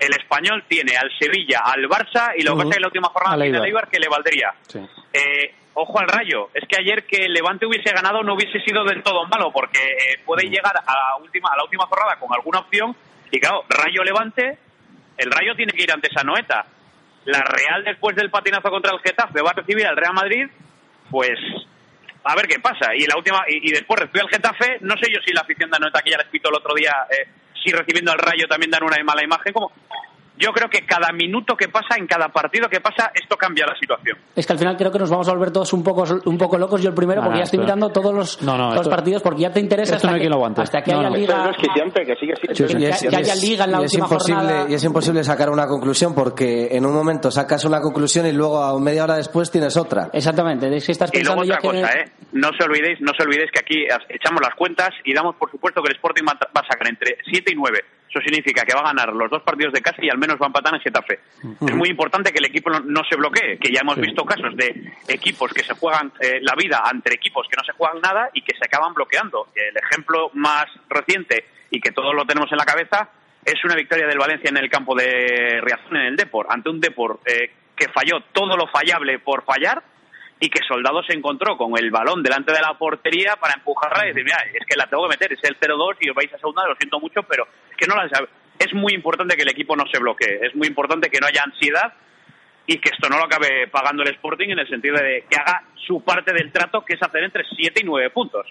El 0.00 0.14
español 0.16 0.64
tiene 0.66 0.96
al 0.96 1.10
Sevilla, 1.18 1.60
al 1.66 1.86
Barça 1.86 2.32
y 2.34 2.44
lo 2.44 2.56
que 2.56 2.64
pasa 2.64 2.76
en 2.76 2.80
la 2.80 2.88
última 2.88 3.08
jornada 3.08 3.34
al 3.34 3.42
Eibar. 3.42 3.66
Eibar 3.66 3.88
que 3.90 4.00
le 4.00 4.08
valdría. 4.08 4.54
Sí. 4.66 4.78
Eh, 5.12 5.54
ojo 5.74 6.00
al 6.00 6.08
Rayo, 6.08 6.48
es 6.54 6.66
que 6.66 6.80
ayer 6.80 7.04
que 7.04 7.26
el 7.26 7.34
Levante 7.34 7.66
hubiese 7.66 7.92
ganado 7.92 8.22
no 8.22 8.36
hubiese 8.36 8.58
sido 8.60 8.84
del 8.84 9.02
todo 9.02 9.26
malo, 9.26 9.52
porque 9.52 9.80
eh, 9.80 10.20
puede 10.24 10.48
llegar 10.48 10.72
a 10.78 10.94
la 10.94 11.16
última 11.22 11.50
a 11.52 11.56
la 11.58 11.64
última 11.64 11.84
jornada 11.84 12.16
con 12.18 12.32
alguna 12.32 12.60
opción 12.60 12.96
y 13.30 13.38
claro, 13.38 13.64
Rayo 13.68 14.02
Levante, 14.02 14.56
el 15.18 15.30
Rayo 15.30 15.54
tiene 15.54 15.74
que 15.74 15.82
ir 15.82 15.92
ante 15.92 16.08
esa 16.08 16.24
noeta. 16.24 16.64
La 17.28 17.42
Real 17.42 17.84
después 17.84 18.16
del 18.16 18.30
patinazo 18.30 18.70
contra 18.70 18.90
el 18.90 19.00
Getafe 19.00 19.42
va 19.42 19.50
a 19.50 19.52
recibir 19.52 19.86
al 19.86 19.98
Real 19.98 20.14
Madrid, 20.14 20.46
pues 21.10 21.38
a 22.24 22.34
ver 22.34 22.48
qué 22.48 22.58
pasa. 22.58 22.94
Y 22.96 23.04
la 23.04 23.18
última 23.18 23.44
y, 23.46 23.70
después 23.70 24.00
recibe 24.00 24.22
al 24.22 24.30
Getafe, 24.30 24.78
no 24.80 24.96
sé 24.96 25.12
yo 25.12 25.20
si 25.22 25.34
la 25.34 25.42
afición 25.42 25.68
de 25.68 25.76
Anoeta 25.76 26.00
que 26.00 26.10
ya 26.10 26.16
les 26.16 26.28
pito 26.28 26.48
el 26.48 26.56
otro 26.56 26.74
día, 26.74 26.90
eh, 27.10 27.28
si 27.62 27.70
recibiendo 27.70 28.12
al 28.12 28.18
Rayo 28.18 28.48
también 28.48 28.70
dan 28.70 28.82
una 28.82 28.96
mala 29.04 29.22
imagen, 29.22 29.52
como 29.52 29.72
yo 30.38 30.52
creo 30.52 30.68
que 30.70 30.86
cada 30.86 31.12
minuto 31.12 31.56
que 31.56 31.68
pasa, 31.68 31.96
en 31.98 32.06
cada 32.06 32.28
partido 32.28 32.68
que 32.68 32.80
pasa, 32.80 33.10
esto 33.14 33.36
cambia 33.36 33.66
la 33.66 33.74
situación. 33.78 34.16
Es 34.36 34.46
que 34.46 34.52
al 34.52 34.58
final 34.58 34.76
creo 34.76 34.92
que 34.92 34.98
nos 34.98 35.10
vamos 35.10 35.28
a 35.28 35.32
volver 35.32 35.50
todos 35.50 35.72
un 35.72 35.82
poco, 35.82 36.04
un 36.24 36.38
poco 36.38 36.56
locos. 36.58 36.80
Yo 36.82 36.88
el 36.90 36.94
primero, 36.94 37.20
No, 37.20 37.26
porque 37.26 37.34
no, 37.36 37.40
ya 37.40 37.44
estoy 37.44 37.58
esto- 37.58 37.64
mirando 37.66 37.88
todos 37.90 38.14
los, 38.14 38.42
No, 38.42 38.56
no, 38.56 38.66
los 38.68 38.76
esto- 38.76 38.90
partidos, 38.90 39.22
porque 39.22 39.42
ya 39.42 39.52
te 39.52 39.60
interesa 39.60 39.96
esto 39.96 40.06
no 40.06 40.10
hasta, 40.10 40.14
hay 40.14 40.20
que, 40.20 40.22
quien 40.22 40.30
lo 40.30 40.36
aguante. 40.36 40.60
hasta 40.62 40.82
que 40.82 40.92
No, 40.92 41.00
haya 41.00 41.10
no. 41.10 41.16
liga. 41.16 41.50
Y 41.98 42.84
es, 42.86 43.00
que 43.00 43.08
haya 43.08 43.18
y 43.18 43.36
es- 43.38 43.42
liga 43.42 43.64
en 43.64 43.72
la 43.72 43.80
y 43.80 43.84
es 43.84 43.92
última 43.92 44.06
imposible, 44.06 44.40
jornada. 44.42 44.66
y 44.70 44.74
es 44.74 44.84
imposible 44.84 45.24
sacar 45.24 45.50
una 45.50 45.66
conclusión 45.66 46.14
porque 46.14 46.68
en 46.70 46.86
un 46.86 46.94
momento 46.94 47.30
sacas 47.30 47.64
una 47.64 47.80
conclusión 47.80 48.26
y 48.26 48.32
luego 48.32 48.62
a 48.62 48.78
media 48.80 49.04
hora 49.04 49.16
después 49.16 49.50
tienes 49.50 49.76
otra. 49.76 50.10
Exactamente, 50.12 50.74
es 50.76 50.86
que 50.86 50.92
estás 50.92 51.10
Y 51.12 51.22
luego 51.22 51.40
pensando 51.42 51.58
otra 51.68 51.70
ya 51.70 51.80
que... 51.82 51.82
cosa, 51.82 52.00
¿eh? 52.00 52.12
No 52.32 52.50
se 52.56 52.64
olvidéis, 52.64 53.00
no 53.00 53.12
se 53.16 53.22
olvidéis 53.24 53.50
que 53.50 53.60
aquí 53.60 53.84
echamos 54.08 54.40
las 54.42 54.54
cuentas 54.54 54.90
y 55.04 55.14
damos 55.14 55.36
por 55.36 55.50
supuesto 55.50 55.82
que 55.82 55.88
el 55.90 55.96
Sporting 55.96 56.24
va 56.28 56.32
a 56.32 56.46
va 56.56 56.60
a 56.60 56.66
sacar 56.70 56.88
entre 56.88 57.16
7 57.30 57.52
y 57.52 57.56
9. 57.56 57.80
Eso 58.08 58.20
significa 58.20 58.64
que 58.64 58.74
va 58.74 58.80
a 58.80 58.92
ganar 58.94 59.12
los 59.12 59.30
dos 59.30 59.42
partidos 59.42 59.72
de 59.72 59.82
casa 59.82 59.98
y 60.02 60.08
al 60.08 60.18
menos 60.18 60.38
va 60.40 60.46
a 60.46 60.48
empatar 60.48 60.74
en 60.74 60.80
Getafe. 60.80 61.20
Es 61.60 61.74
muy 61.74 61.90
importante 61.90 62.32
que 62.32 62.38
el 62.38 62.46
equipo 62.46 62.70
no, 62.70 62.80
no 62.80 63.02
se 63.08 63.16
bloquee, 63.16 63.58
que 63.58 63.70
ya 63.70 63.80
hemos 63.80 63.96
visto 63.96 64.24
casos 64.24 64.56
de 64.56 64.92
equipos 65.08 65.52
que 65.52 65.62
se 65.62 65.74
juegan 65.74 66.12
eh, 66.20 66.40
la 66.40 66.54
vida 66.54 66.82
entre 66.92 67.14
equipos 67.14 67.46
que 67.48 67.56
no 67.56 67.64
se 67.64 67.72
juegan 67.72 68.00
nada 68.00 68.30
y 68.32 68.42
que 68.42 68.56
se 68.56 68.64
acaban 68.64 68.94
bloqueando. 68.94 69.48
El 69.54 69.76
ejemplo 69.76 70.30
más 70.34 70.66
reciente 70.88 71.44
y 71.70 71.80
que 71.80 71.92
todos 71.92 72.14
lo 72.14 72.24
tenemos 72.24 72.50
en 72.50 72.58
la 72.58 72.64
cabeza 72.64 73.10
es 73.44 73.62
una 73.64 73.74
victoria 73.74 74.06
del 74.06 74.18
Valencia 74.18 74.48
en 74.48 74.56
el 74.56 74.70
campo 74.70 74.94
de 74.94 75.60
Riazón 75.62 75.96
en 75.96 76.06
el 76.06 76.16
Depor, 76.16 76.46
ante 76.50 76.70
un 76.70 76.80
Depor 76.80 77.20
eh, 77.24 77.50
que 77.76 77.88
falló 77.88 78.20
todo 78.32 78.56
lo 78.56 78.66
fallable 78.66 79.18
por 79.18 79.44
fallar 79.44 79.82
y 80.40 80.48
que 80.48 80.60
Soldado 80.66 81.02
se 81.02 81.14
encontró 81.14 81.56
con 81.56 81.76
el 81.76 81.90
balón 81.90 82.22
delante 82.22 82.52
de 82.52 82.60
la 82.60 82.74
portería 82.74 83.36
para 83.36 83.54
empujarla 83.54 84.04
y 84.04 84.08
decir, 84.08 84.24
mira, 84.24 84.38
es 84.52 84.64
que 84.66 84.76
la 84.76 84.86
tengo 84.86 85.04
que 85.04 85.10
meter, 85.10 85.32
es 85.32 85.42
el 85.42 85.58
0-2 85.58 85.96
y 86.00 86.10
os 86.10 86.14
vais 86.14 86.32
a 86.32 86.38
segunda, 86.38 86.66
lo 86.66 86.76
siento 86.76 87.00
mucho, 87.00 87.22
pero 87.24 87.46
es 87.70 87.76
que 87.76 87.86
no 87.86 87.96
la 87.96 88.08
sabe. 88.08 88.28
Es 88.58 88.72
muy 88.74 88.92
importante 88.92 89.36
que 89.36 89.42
el 89.42 89.50
equipo 89.50 89.74
no 89.76 89.84
se 89.92 89.98
bloquee, 89.98 90.46
es 90.46 90.54
muy 90.54 90.68
importante 90.68 91.10
que 91.10 91.18
no 91.20 91.26
haya 91.26 91.42
ansiedad 91.42 91.92
y 92.66 92.78
que 92.78 92.90
esto 92.90 93.08
no 93.08 93.16
lo 93.16 93.24
acabe 93.24 93.66
pagando 93.68 94.02
el 94.02 94.10
Sporting 94.10 94.50
en 94.50 94.58
el 94.58 94.68
sentido 94.68 94.96
de 94.96 95.24
que 95.28 95.36
haga 95.36 95.62
su 95.74 96.02
parte 96.02 96.32
del 96.32 96.52
trato, 96.52 96.84
que 96.84 96.94
es 96.94 97.02
hacer 97.02 97.24
entre 97.24 97.44
7 97.44 97.80
y 97.82 97.84
9 97.84 98.10
puntos. 98.10 98.46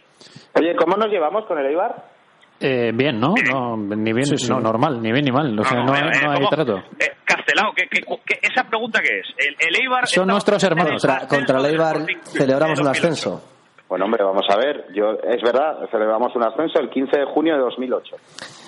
Oye, 0.56 0.76
¿cómo 0.76 0.98
nos 0.98 1.10
llevamos 1.10 1.46
con 1.46 1.60
el 1.60 1.68
Eibar? 1.68 2.17
Eh, 2.60 2.92
bien, 2.94 3.20
¿no? 3.20 3.34
no 3.52 3.78
ni 3.78 4.14
bien, 4.14 4.26
no, 4.50 4.60
normal, 4.60 5.02
ni 5.02 5.12
bien 5.12 5.26
ni 5.26 5.32
mal. 5.32 5.58
O 5.60 5.64
sea, 5.64 5.84
no, 5.84 5.96
eh, 5.96 6.02
no 6.24 6.32
hay 6.32 6.38
¿cómo? 6.38 6.50
trato. 6.50 6.78
Eh, 7.00 7.12
Castelao, 7.24 7.72
¿qué, 7.76 7.88
qué, 7.90 8.02
qué- 8.26 8.40
esa 8.42 8.64
pregunta 8.64 9.00
qué 9.02 9.20
es? 9.20 9.28
¿El, 9.38 9.56
el 9.68 9.82
Eibar 9.84 10.08
Son 10.08 10.28
nuestros 10.28 10.64
hermanos. 10.64 11.02
Contra, 11.06 11.28
contra 11.28 11.60
el 11.60 11.66
Eibar 11.68 11.98
celebramos 12.24 12.80
un 12.80 12.86
2008. 12.86 12.90
ascenso. 12.90 13.44
Bueno, 13.88 14.06
hombre, 14.06 14.24
vamos 14.24 14.46
a 14.50 14.58
ver. 14.58 14.88
Yo, 14.94 15.12
es 15.24 15.42
verdad, 15.44 15.88
celebramos 15.92 16.36
un 16.36 16.44
ascenso 16.44 16.80
el 16.80 16.90
15 16.90 17.20
de 17.20 17.26
junio 17.28 17.54
de 17.54 17.60
2008. 17.62 18.16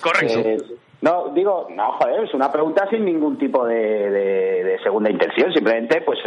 Correcto. 0.01 0.39
Eh, 0.39 0.57
no, 1.01 1.29
digo, 1.33 1.67
no, 1.75 1.91
joder, 1.93 2.23
es 2.25 2.33
una 2.33 2.51
pregunta 2.51 2.87
sin 2.89 3.03
ningún 3.05 3.37
tipo 3.37 3.65
de, 3.65 3.75
de- 3.75 4.63
de 4.65 4.79
segunda 4.83 5.09
intención. 5.09 5.51
Simplemente, 5.51 6.01
pues, 6.01 6.19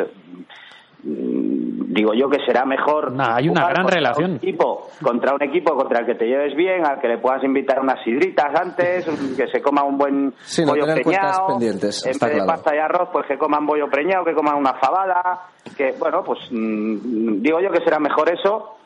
digo 1.93 2.15
yo 2.15 2.29
que 2.31 2.39
será 2.47 2.65
mejor. 2.65 3.13
Nah, 3.13 3.37
hay 3.37 3.49
una 3.49 3.61
jugar 3.63 3.73
gran 3.75 3.85
contra 3.85 3.97
relación. 3.99 4.31
Un 4.33 4.37
equipo, 4.39 4.89
contra 5.03 5.35
un 5.35 5.43
equipo 5.43 5.75
contra 5.77 6.01
el 6.01 6.07
que 6.07 6.15
te 6.15 6.27
lleves 6.27 6.55
bien, 6.57 6.87
al 6.87 7.01
que 7.01 7.09
le 7.09 7.19
puedas 7.19 7.45
invitar 7.45 7.81
unas 7.81 8.03
sidritas 8.03 8.47
antes, 8.59 9.05
que 9.37 9.47
se 9.49 9.61
coma 9.61 9.83
un 9.85 9.99
buen 9.99 10.33
Sí, 10.41 10.65
no 10.65 10.73
bollo 10.73 10.87
preñado. 10.95 11.47
pendientes, 11.49 12.05
en 12.07 12.13
vez 12.13 12.21
de 12.21 12.31
claro. 12.31 12.47
pasta 12.47 12.75
y 12.75 12.79
arroz, 12.79 13.09
pues 13.13 13.27
que 13.27 13.37
coman 13.37 13.67
bollo 13.67 13.89
preñado, 13.91 14.25
que 14.25 14.35
coman 14.35 14.57
una 14.57 14.75
fabada. 14.75 15.43
Que, 15.77 15.93
bueno, 15.99 16.23
pues 16.25 16.41
mm, 16.51 17.43
digo 17.43 17.61
yo 17.61 17.71
que 17.71 17.81
será 17.85 17.99
mejor 17.99 18.31
eso 18.31 18.77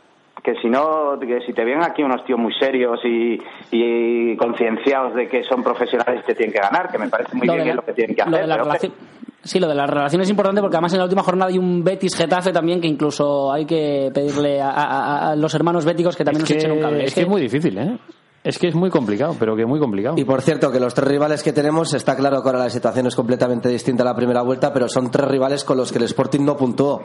que 0.43 0.55
si 0.63 0.69
no, 0.69 1.19
que 1.19 1.41
si 1.41 1.53
te 1.53 1.65
vienen 1.65 1.83
aquí 1.83 2.05
unos 2.05 2.25
tíos 2.25 2.39
muy 2.39 2.53
serios 2.55 3.01
y, 3.05 3.37
y 3.73 4.37
concienciados 4.37 5.15
de 5.15 5.29
que 5.29 5.43
son 5.43 5.63
profesionales 5.65 6.21
y 6.23 6.27
te 6.27 6.35
tienen 6.37 6.53
que 6.53 6.61
ganar, 6.61 6.89
que 6.91 6.99
me 6.99 7.09
parece 7.09 7.35
muy 7.35 7.47
Lo 7.49 7.55
bien 7.55 7.65
de 7.65 7.65
que 7.65 7.71
es 7.71 7.77
la- 7.77 7.83
lo 7.83 7.87
que 7.87 7.93
tienen 7.95 8.15
que 8.17 8.23
lo 8.23 8.29
hacer. 8.29 8.41
de 8.43 8.47
la 8.47 8.55
que- 8.57 8.63
relación- 8.63 8.93
Sí, 9.47 9.59
lo 9.61 9.69
de 9.69 9.75
la 9.75 9.87
relación 9.87 10.21
es 10.23 10.29
importante 10.31 10.61
porque 10.61 10.77
además 10.77 10.93
en 10.93 10.99
la 10.99 11.05
última 11.05 11.23
jornada 11.23 11.51
hay 11.51 11.59
un 11.59 11.83
Betis 11.85 12.15
Getafe 12.17 12.53
también 12.53 12.81
que 12.81 12.89
incluso 12.89 13.53
hay 13.53 13.65
que 13.65 14.11
pedirle 14.13 14.61
a, 14.61 14.71
a- 14.71 15.31
a 15.31 15.37
los 15.37 15.55
hermanos 15.55 15.85
béticos 15.85 16.17
que 16.17 16.25
también 16.25 16.45
Es 16.45 16.51
nos 16.51 16.57
echen 16.59 16.71
un 16.73 16.77
que, 16.79 16.83
cable. 16.83 17.05
es 17.05 17.15
que 17.15 17.21
es 17.23 17.29
muy 17.29 17.41
difícil, 17.41 17.79
¿eh? 17.79 17.99
Es 18.45 18.61
que 18.61 18.69
es 18.69 18.77
muy 18.77 18.91
complicado, 18.91 19.35
pero 19.41 19.57
que 19.57 19.67
muy 19.67 19.81
complicado. 19.81 20.15
Y 20.17 20.25
por 20.25 20.41
cierto, 20.41 20.71
que 20.71 20.79
los 20.79 20.95
tres 20.95 21.09
rivales 21.09 21.43
que 21.43 21.53
tenemos, 21.53 21.93
está 21.95 22.15
claro 22.15 22.41
que 22.43 22.49
ahora 22.49 22.61
la 22.61 22.71
situación 22.71 23.09
es 23.09 23.17
completamente 23.17 23.69
distinta 23.69 24.05
a 24.05 24.07
la 24.07 24.15
primera 24.15 24.43
vuelta, 24.43 24.73
pero 24.73 24.89
son 24.89 25.11
tres 25.11 25.27
rivales 25.27 25.65
con 25.65 25.77
los 25.77 25.91
que 25.91 25.99
el 25.99 26.05
Sporting 26.05 26.45
no 26.45 26.57
puntuó 26.57 27.03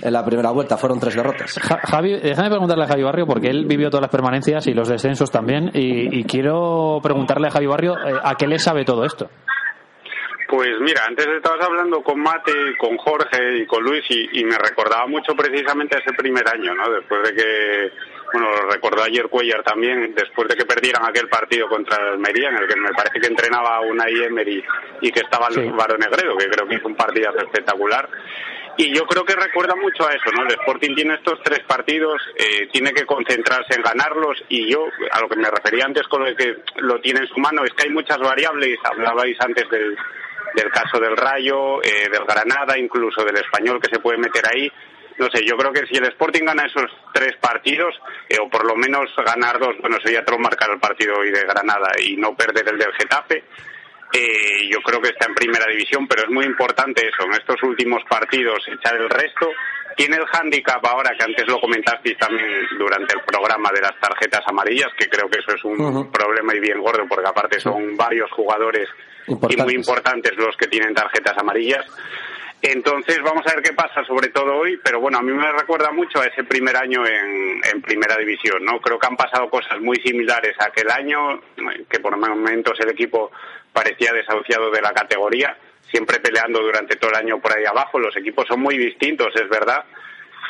en 0.00 0.12
la 0.12 0.24
primera 0.24 0.52
vuelta, 0.52 0.76
fueron 0.76 1.00
tres 1.00 1.16
derrotas. 1.16 1.58
Ja- 1.60 1.80
Javi, 1.82 2.12
déjame 2.20 2.48
preguntarle 2.48 2.84
a 2.84 2.86
Javi 2.86 3.02
Barrio, 3.02 3.26
porque 3.26 3.48
él 3.48 3.64
vivió 3.66 3.90
todas 3.90 4.02
las 4.02 4.10
permanencias 4.12 4.68
y 4.68 4.72
los 4.72 4.86
descensos 4.88 5.32
también, 5.32 5.68
y, 5.74 6.20
y 6.20 6.22
quiero 6.22 7.00
preguntarle 7.02 7.48
a 7.48 7.50
Javi 7.50 7.66
Barrio 7.66 7.94
eh, 7.94 8.12
a 8.22 8.36
qué 8.36 8.46
le 8.46 8.60
sabe 8.60 8.84
todo 8.84 9.04
esto. 9.04 9.26
Pues 10.54 10.78
mira, 10.78 11.02
antes 11.08 11.26
estabas 11.26 11.66
hablando 11.66 12.00
con 12.04 12.20
Mate, 12.20 12.76
con 12.78 12.96
Jorge 12.96 13.56
y 13.56 13.66
con 13.66 13.82
Luis 13.82 14.04
y, 14.08 14.38
y 14.38 14.44
me 14.44 14.56
recordaba 14.56 15.04
mucho 15.08 15.34
precisamente 15.34 15.98
ese 15.98 16.14
primer 16.14 16.46
año, 16.48 16.72
¿no? 16.76 16.88
Después 16.92 17.24
de 17.24 17.34
que, 17.34 17.92
bueno, 18.32 18.48
lo 18.52 18.70
recordó 18.70 19.02
ayer 19.02 19.26
Cuellar 19.28 19.64
también, 19.64 20.14
después 20.14 20.46
de 20.46 20.54
que 20.54 20.64
perdieran 20.64 21.04
aquel 21.04 21.28
partido 21.28 21.68
contra 21.68 21.96
el 21.96 22.12
Almería, 22.12 22.50
en 22.50 22.58
el 22.58 22.68
que 22.68 22.76
me 22.76 22.92
parece 22.92 23.18
que 23.18 23.26
entrenaba 23.26 23.80
una 23.80 24.04
Emery 24.08 24.62
y 25.00 25.10
que 25.10 25.20
estaba 25.20 25.50
Sí. 25.50 25.58
Álvaro 25.58 25.98
Negredo, 25.98 26.36
que 26.36 26.48
creo 26.48 26.68
que 26.68 26.76
hizo 26.76 26.86
un 26.86 26.94
partidazo 26.94 27.38
espectacular. 27.38 28.08
Y 28.76 28.94
yo 28.96 29.06
creo 29.06 29.24
que 29.24 29.34
recuerda 29.34 29.74
mucho 29.74 30.06
a 30.06 30.12
eso, 30.12 30.30
¿no? 30.36 30.44
El 30.44 30.52
Sporting 30.52 30.94
tiene 30.94 31.14
estos 31.14 31.40
tres 31.42 31.64
partidos, 31.66 32.22
eh, 32.36 32.68
tiene 32.72 32.92
que 32.92 33.06
concentrarse 33.06 33.74
en 33.74 33.82
ganarlos 33.82 34.40
y 34.48 34.70
yo, 34.70 34.86
a 35.10 35.20
lo 35.20 35.28
que 35.28 35.36
me 35.36 35.50
refería 35.50 35.84
antes 35.84 36.06
con 36.06 36.24
lo 36.24 36.36
que 36.36 36.58
lo 36.76 37.00
tiene 37.00 37.20
en 37.20 37.26
su 37.26 37.40
mano, 37.40 37.64
es 37.64 37.72
que 37.72 37.88
hay 37.88 37.90
muchas 37.92 38.18
variables, 38.18 38.78
hablabais 38.84 39.36
antes 39.40 39.68
del, 39.68 39.96
del 40.54 40.70
caso 40.70 41.00
del 41.00 41.16
Rayo, 41.16 41.82
eh, 41.82 42.08
del 42.10 42.24
Granada, 42.24 42.78
incluso 42.78 43.24
del 43.24 43.36
Español 43.36 43.80
que 43.80 43.90
se 43.90 44.00
puede 44.00 44.18
meter 44.18 44.44
ahí. 44.48 44.70
No 45.16 45.28
sé, 45.30 45.44
yo 45.46 45.56
creo 45.56 45.72
que 45.72 45.86
si 45.86 45.96
el 45.96 46.06
Sporting 46.06 46.44
gana 46.44 46.64
esos 46.66 46.90
tres 47.12 47.36
partidos, 47.40 47.94
eh, 48.28 48.36
o 48.40 48.48
por 48.48 48.66
lo 48.66 48.74
menos 48.74 49.10
ganar 49.24 49.58
dos, 49.60 49.76
bueno, 49.80 49.98
sería 50.02 50.20
otro 50.20 50.38
marcar 50.38 50.70
el 50.70 50.80
partido 50.80 51.14
hoy 51.18 51.30
de 51.30 51.42
Granada 51.42 51.92
y 52.02 52.16
no 52.16 52.34
perder 52.34 52.68
el 52.68 52.78
del 52.78 52.92
Getafe, 52.94 53.44
eh, 54.12 54.68
yo 54.70 54.80
creo 54.82 55.00
que 55.00 55.10
está 55.10 55.26
en 55.26 55.34
primera 55.34 55.66
división, 55.66 56.06
pero 56.06 56.22
es 56.22 56.30
muy 56.30 56.44
importante 56.44 57.06
eso, 57.06 57.26
en 57.26 57.32
estos 57.32 57.60
últimos 57.62 58.02
partidos 58.08 58.62
echar 58.68 58.96
el 58.96 59.10
resto. 59.10 59.50
Tiene 59.96 60.16
el 60.16 60.26
hándicap 60.26 60.84
ahora, 60.86 61.10
que 61.16 61.24
antes 61.24 61.46
lo 61.46 61.60
comentasteis 61.60 62.16
también 62.18 62.66
durante 62.78 63.14
el 63.14 63.22
programa 63.22 63.70
de 63.72 63.80
las 63.80 63.98
tarjetas 64.00 64.42
amarillas, 64.46 64.88
que 64.98 65.08
creo 65.08 65.28
que 65.28 65.38
eso 65.38 65.54
es 65.54 65.64
un 65.64 66.10
problema 66.10 66.54
y 66.54 66.60
bien 66.60 66.80
gordo, 66.80 67.04
porque 67.08 67.28
aparte 67.28 67.60
son 67.60 67.96
varios 67.96 68.30
jugadores 68.32 68.88
y 69.26 69.56
muy 69.56 69.74
importantes 69.74 70.36
los 70.36 70.56
que 70.56 70.66
tienen 70.66 70.94
tarjetas 70.94 71.36
amarillas. 71.38 71.84
Entonces 72.66 73.18
vamos 73.22 73.42
a 73.46 73.54
ver 73.54 73.62
qué 73.62 73.74
pasa, 73.74 74.02
sobre 74.04 74.28
todo 74.28 74.56
hoy, 74.56 74.78
pero 74.82 74.98
bueno, 74.98 75.18
a 75.18 75.22
mí 75.22 75.32
me 75.32 75.52
recuerda 75.52 75.90
mucho 75.92 76.20
a 76.20 76.24
ese 76.24 76.44
primer 76.44 76.74
año 76.74 77.04
en, 77.06 77.82
primera 77.82 78.16
división, 78.16 78.64
¿no? 78.64 78.80
Creo 78.80 78.98
que 78.98 79.06
han 79.06 79.16
pasado 79.16 79.50
cosas 79.50 79.78
muy 79.80 79.96
similares 79.96 80.56
a 80.58 80.68
aquel 80.68 80.90
año, 80.90 81.42
que 81.90 82.00
por 82.00 82.16
momentos 82.16 82.80
el 82.80 82.88
equipo 82.88 83.30
parecía 83.70 84.12
desahuciado 84.14 84.70
de 84.70 84.80
la 84.80 84.92
categoría, 84.92 85.54
siempre 85.90 86.20
peleando 86.20 86.62
durante 86.62 86.96
todo 86.96 87.10
el 87.10 87.16
año 87.16 87.38
por 87.38 87.54
ahí 87.54 87.66
abajo, 87.66 87.98
los 87.98 88.16
equipos 88.16 88.46
son 88.48 88.60
muy 88.60 88.78
distintos, 88.78 89.28
es 89.34 89.48
verdad, 89.50 89.84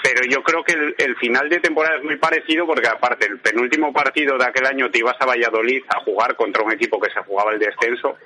pero 0.05 0.21
yo 0.29 0.41
creo 0.45 0.63
que 0.63 0.95
el 0.97 1.17
final 1.17 1.49
de 1.49 1.59
temporada 1.59 1.97
es 1.97 2.05
muy 2.05 2.17
parecido 2.17 2.65
porque 2.65 2.87
aparte 2.87 3.27
el 3.27 3.41
penúltimo 3.41 3.93
partido 3.93 4.39
de 4.39 4.45
aquel 4.45 4.67
año 4.67 4.89
te 4.89 4.99
ibas 4.99 5.17
a 5.19 5.27
Valladolid 5.27 5.83
a 5.89 5.99
jugar 6.05 6.37
contra 6.37 6.63
un 6.63 6.71
equipo 6.71 7.01
que 7.01 7.11
se 7.11 7.21
jugaba 7.23 7.53
el 7.53 7.59
descenso 7.59 8.19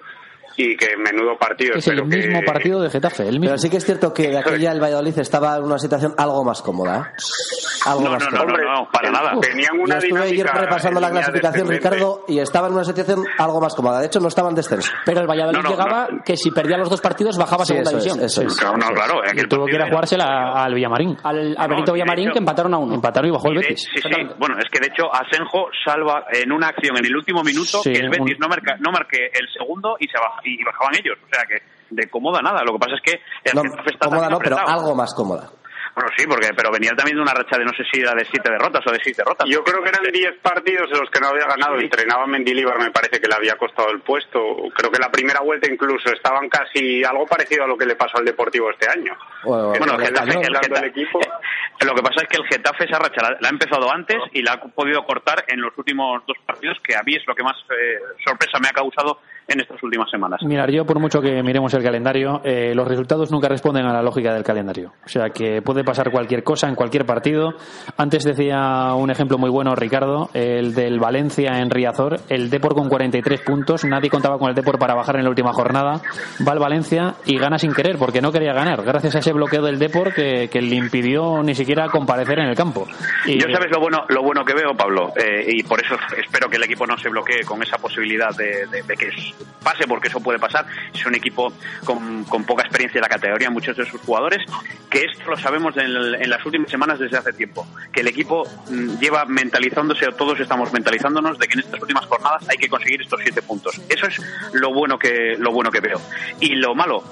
y 0.60 0.76
que 0.76 0.96
menudo 0.96 1.38
partido 1.38 1.76
Es 1.76 1.86
el 1.86 1.98
que- 2.08 2.16
mismo 2.16 2.40
partido 2.44 2.82
de 2.82 2.90
Getafe, 2.90 3.22
el 3.28 3.38
mismo. 3.38 3.46
Pero 3.46 3.58
sí 3.58 3.70
que 3.70 3.76
es 3.76 3.84
cierto 3.84 4.12
que 4.12 4.28
de 4.28 4.38
aquella 4.38 4.72
el 4.72 4.80
Valladolid 4.82 5.16
estaba 5.20 5.56
en 5.56 5.62
una 5.62 5.78
situación 5.78 6.14
algo 6.18 6.42
más 6.44 6.60
cómoda. 6.62 7.12
¿eh? 7.14 7.22
Algo 7.86 8.02
No, 8.02 8.10
más 8.10 8.24
no, 8.24 8.30
no, 8.30 8.38
cómoda. 8.44 8.62
no, 8.64 8.74
no, 8.82 8.88
para 8.90 9.10
nada. 9.12 9.40
Tenían 9.40 9.76
Yo 9.76 9.82
una 9.84 9.98
estuve 9.98 10.20
ayer 10.22 10.46
repasando 10.46 11.00
la 11.00 11.10
clasificación. 11.10 11.68
Ricardo, 11.68 12.24
y 12.26 12.40
estaba 12.40 12.66
en 12.66 12.74
una 12.74 12.82
situación 12.84 13.24
algo 13.38 13.60
más 13.60 13.74
cómoda. 13.76 14.00
De 14.00 14.06
hecho, 14.06 14.18
no 14.18 14.26
estaba 14.28 14.48
en 14.48 14.56
descenso. 14.56 14.90
Pero 15.06 15.20
el 15.20 15.28
Valladolid 15.28 15.58
No, 15.58 15.62
no, 15.62 15.70
llegaba 15.70 16.08
no. 16.10 16.22
que 16.24 16.36
si 16.36 16.50
perdía 16.50 16.76
los 16.76 16.90
dos 16.90 17.00
partidos 17.00 17.38
bajaba 17.38 17.62
a 17.62 17.66
Sí, 17.66 17.74
segunda 17.74 17.90
eso 17.90 17.98
es, 17.98 18.04
división. 18.04 18.24
eso 18.26 18.42
es. 18.42 18.62
No, 18.64 18.76
no, 18.76 18.88
claro. 18.94 19.20
Y 19.32 19.46
tuvo 19.48 19.66
que 19.66 19.76
ir 19.76 19.82
a 19.82 19.88
jugársela 19.88 20.24
a- 20.24 20.64
al 20.64 20.74
Villamarín. 20.74 21.16
Al, 21.22 21.54
No, 21.54 21.68
Benito 21.68 21.92
Villamarín 21.92 22.24
hecho- 22.26 22.32
que 22.32 22.38
empataron 22.40 22.74
a 22.74 22.78
uno. 22.78 22.94
Empataron 22.94 23.28
y 23.30 23.32
bajó 23.32 23.48
el 23.48 23.54
Y 23.54 23.58
Betis. 23.58 23.88
sí, 23.94 24.00
sí. 24.02 24.10
Bueno, 24.38 24.56
es 24.58 24.64
que 24.72 24.80
de 24.80 24.88
hecho 24.88 25.14
Asenjo 25.14 25.68
salva 25.84 26.24
en 26.32 26.50
una 26.50 26.68
acción 26.68 26.96
en 26.98 27.06
el 27.06 27.16
último 27.16 27.44
minuto 27.44 27.80
que 27.84 27.92
el 27.92 28.10
Betis 28.10 28.34
un- 28.34 28.40
no, 28.40 28.48
marca, 28.48 28.76
no 28.80 28.90
marque 28.90 29.30
el 29.32 29.46
segundo 29.56 29.96
y 30.00 30.08
se 30.08 30.18
baja, 30.18 30.40
y 30.54 30.64
bajaban 30.64 30.94
ellos. 30.94 31.18
O 31.24 31.28
sea 31.34 31.44
que 31.46 31.62
de 31.90 32.08
cómoda 32.08 32.40
nada. 32.42 32.62
Lo 32.64 32.72
que 32.72 32.78
pasa 32.78 32.94
es 32.96 33.02
que 33.02 33.20
el 33.44 33.54
No, 33.54 33.62
cómoda 34.00 34.28
no, 34.28 34.38
pero 34.38 34.56
algo 34.58 34.94
más 34.94 35.14
cómoda. 35.14 35.50
Bueno, 35.98 36.14
sí, 36.16 36.26
porque 36.28 36.54
pero 36.54 36.70
venía 36.70 36.94
también 36.94 37.16
de 37.16 37.22
una 37.22 37.34
racha 37.34 37.58
de 37.58 37.64
no 37.64 37.72
sé 37.74 37.82
si 37.90 37.98
era 37.98 38.14
de 38.14 38.24
siete 38.24 38.52
derrotas 38.52 38.86
o 38.86 38.92
de 38.92 39.00
seis 39.02 39.16
derrotas. 39.16 39.48
Yo 39.50 39.64
creo 39.64 39.82
que 39.82 39.88
eran 39.88 40.06
10 40.06 40.38
partidos 40.40 40.86
en 40.92 41.00
los 41.00 41.10
que 41.10 41.18
no 41.18 41.26
había 41.26 41.44
ganado. 41.46 41.74
Entrenaba 41.74 42.24
Mendilibar, 42.28 42.78
me 42.78 42.92
parece 42.92 43.18
que 43.20 43.26
le 43.26 43.34
había 43.34 43.56
costado 43.56 43.90
el 43.90 43.98
puesto. 43.98 44.38
Creo 44.76 44.92
que 44.92 45.00
la 45.00 45.10
primera 45.10 45.40
vuelta 45.40 45.66
incluso 45.66 46.12
estaban 46.12 46.48
casi 46.48 47.02
algo 47.02 47.26
parecido 47.26 47.64
a 47.64 47.66
lo 47.66 47.76
que 47.76 47.84
le 47.84 47.96
pasó 47.96 48.18
al 48.18 48.24
Deportivo 48.24 48.70
este 48.70 48.88
año. 48.88 49.12
Bueno, 49.42 49.74
el 49.74 49.82
el 49.82 50.76
el 50.76 50.84
equipo. 50.84 51.18
Lo 51.84 51.94
que 51.94 52.02
pasa 52.02 52.22
es 52.22 52.28
que 52.28 52.36
el 52.36 52.46
Getafe 52.46 52.84
esa 52.84 52.98
racha 52.98 53.22
la, 53.22 53.36
la 53.40 53.48
ha 53.48 53.50
empezado 53.50 53.92
antes 53.92 54.18
y 54.32 54.42
la 54.42 54.54
ha 54.54 54.60
podido 54.60 55.04
cortar 55.04 55.44
en 55.46 55.60
los 55.60 55.76
últimos 55.78 56.22
dos 56.26 56.36
partidos, 56.44 56.76
que 56.82 56.96
a 56.96 57.02
mí 57.04 57.14
es 57.14 57.22
lo 57.26 57.36
que 57.36 57.44
más 57.44 57.56
eh, 57.70 58.00
sorpresa 58.24 58.58
me 58.60 58.68
ha 58.68 58.72
causado 58.72 59.20
en 59.48 59.60
estas 59.60 59.82
últimas 59.82 60.10
semanas. 60.10 60.40
Mirar, 60.42 60.70
yo 60.70 60.84
por 60.84 61.00
mucho 61.00 61.20
que 61.22 61.42
miremos 61.42 61.72
el 61.74 61.82
calendario, 61.82 62.42
eh, 62.44 62.74
los 62.74 62.86
resultados 62.86 63.32
nunca 63.32 63.48
responden 63.48 63.86
a 63.86 63.92
la 63.92 64.02
lógica 64.02 64.34
del 64.34 64.44
calendario. 64.44 64.92
O 65.04 65.08
sea 65.08 65.30
que 65.30 65.62
puede 65.62 65.84
pasar 65.88 66.10
cualquier 66.10 66.42
cosa 66.42 66.68
en 66.68 66.74
cualquier 66.74 67.06
partido. 67.06 67.54
Antes 67.96 68.22
decía 68.22 68.92
un 68.94 69.10
ejemplo 69.10 69.38
muy 69.38 69.48
bueno 69.48 69.74
Ricardo, 69.74 70.28
el 70.34 70.74
del 70.74 71.00
Valencia 71.00 71.60
en 71.60 71.70
Riazor, 71.70 72.20
el 72.28 72.50
Depor 72.50 72.74
con 72.74 72.90
43 72.90 73.40
puntos, 73.40 73.86
nadie 73.86 74.10
contaba 74.10 74.38
con 74.38 74.50
el 74.50 74.54
Depor 74.54 74.78
para 74.78 74.94
bajar 74.94 75.16
en 75.16 75.24
la 75.24 75.30
última 75.30 75.54
jornada, 75.54 76.02
va 76.46 76.52
al 76.52 76.58
Valencia 76.58 77.14
y 77.24 77.38
gana 77.38 77.58
sin 77.58 77.72
querer, 77.72 77.96
porque 77.96 78.20
no 78.20 78.30
quería 78.32 78.52
ganar, 78.52 78.82
gracias 78.82 79.16
a 79.16 79.20
ese 79.20 79.32
bloqueo 79.32 79.62
del 79.62 79.78
Depor 79.78 80.12
que, 80.12 80.50
le 80.58 80.74
impidió 80.74 81.42
ni 81.42 81.54
siquiera 81.54 81.88
comparecer 81.88 82.40
en 82.40 82.48
el 82.48 82.56
campo. 82.56 82.86
Y, 83.24 83.40
Yo 83.40 83.46
sabes 83.50 83.70
lo 83.70 83.80
bueno, 83.80 84.04
lo 84.08 84.22
bueno 84.22 84.44
que 84.44 84.52
veo, 84.52 84.74
Pablo, 84.76 85.12
eh, 85.16 85.46
y 85.46 85.62
por 85.62 85.82
eso 85.82 85.96
espero 86.18 86.50
que 86.50 86.56
el 86.56 86.64
equipo 86.64 86.86
no 86.86 86.98
se 86.98 87.08
bloquee 87.08 87.44
con 87.46 87.62
esa 87.62 87.78
posibilidad 87.78 88.36
de, 88.36 88.66
que 88.98 89.08
pase, 89.62 89.86
porque 89.86 90.08
eso 90.08 90.20
puede 90.20 90.38
pasar. 90.38 90.66
Es 90.92 91.06
un 91.06 91.14
equipo 91.14 91.52
con, 91.84 92.24
con 92.24 92.44
poca 92.44 92.64
experiencia 92.64 92.98
en 92.98 93.02
la 93.02 93.08
categoría, 93.08 93.48
muchos 93.50 93.76
de 93.76 93.86
sus 93.86 94.00
jugadores, 94.00 94.44
que 94.90 95.04
esto 95.04 95.30
lo 95.30 95.36
sabemos 95.36 95.67
en, 95.76 95.84
el- 95.86 96.14
en 96.16 96.30
las 96.30 96.44
últimas 96.46 96.70
semanas 96.70 96.98
desde 96.98 97.18
hace 97.18 97.32
tiempo, 97.32 97.66
que 97.92 98.00
el 98.00 98.08
equipo 98.08 98.44
mm, 98.70 98.98
lleva 98.98 99.24
mentalizándose, 99.26 100.06
o 100.08 100.12
todos 100.12 100.38
estamos 100.40 100.72
mentalizándonos, 100.72 101.38
de 101.38 101.46
que 101.46 101.54
en 101.54 101.60
estas 101.60 101.80
últimas 101.80 102.06
jornadas 102.06 102.48
hay 102.48 102.56
que 102.56 102.68
conseguir 102.68 103.02
estos 103.02 103.20
siete 103.22 103.42
puntos. 103.42 103.80
Eso 103.88 104.06
es 104.06 104.20
lo 104.54 104.72
bueno 104.72 104.98
que, 104.98 105.36
lo 105.38 105.52
bueno 105.52 105.70
que 105.70 105.80
veo. 105.80 106.00
Y 106.40 106.54
lo 106.56 106.74
malo, 106.74 107.02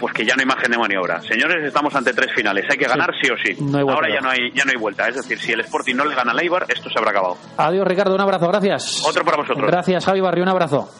pues 0.00 0.12
que 0.14 0.24
ya 0.24 0.34
no 0.34 0.40
hay 0.40 0.46
margen 0.46 0.70
de 0.70 0.78
maniobra. 0.78 1.20
Señores, 1.22 1.64
estamos 1.64 1.94
ante 1.94 2.12
tres 2.12 2.32
finales. 2.34 2.64
Hay 2.68 2.76
que 2.76 2.86
ganar 2.86 3.10
sí, 3.22 3.30
o 3.30 3.36
sí. 3.36 3.56
No 3.62 3.78
hay 3.78 3.84
vuelta 3.84 3.92
Ahora 3.94 4.08
ya 4.14 4.20
no 4.20 4.30
hay, 4.30 4.50
ya 4.52 4.64
no 4.64 4.70
hay 4.72 4.76
vuelta. 4.76 5.08
Es 5.08 5.14
decir, 5.16 5.38
si 5.38 5.52
el 5.52 5.60
Sporting 5.60 5.94
no 5.94 6.04
le 6.04 6.14
gana 6.14 6.32
al 6.32 6.40
Eibar, 6.40 6.66
esto 6.68 6.90
se 6.90 6.98
habrá 6.98 7.12
acabado. 7.12 7.36
Adiós 7.56 7.86
Ricardo, 7.86 8.14
un 8.14 8.20
abrazo, 8.20 8.48
gracias. 8.48 9.02
Otro 9.06 9.24
para 9.24 9.36
vosotros. 9.36 9.64
Gracias 9.70 10.04
Javi 10.04 10.20
Barrio, 10.20 10.42
un 10.42 10.48
abrazo. 10.50 10.90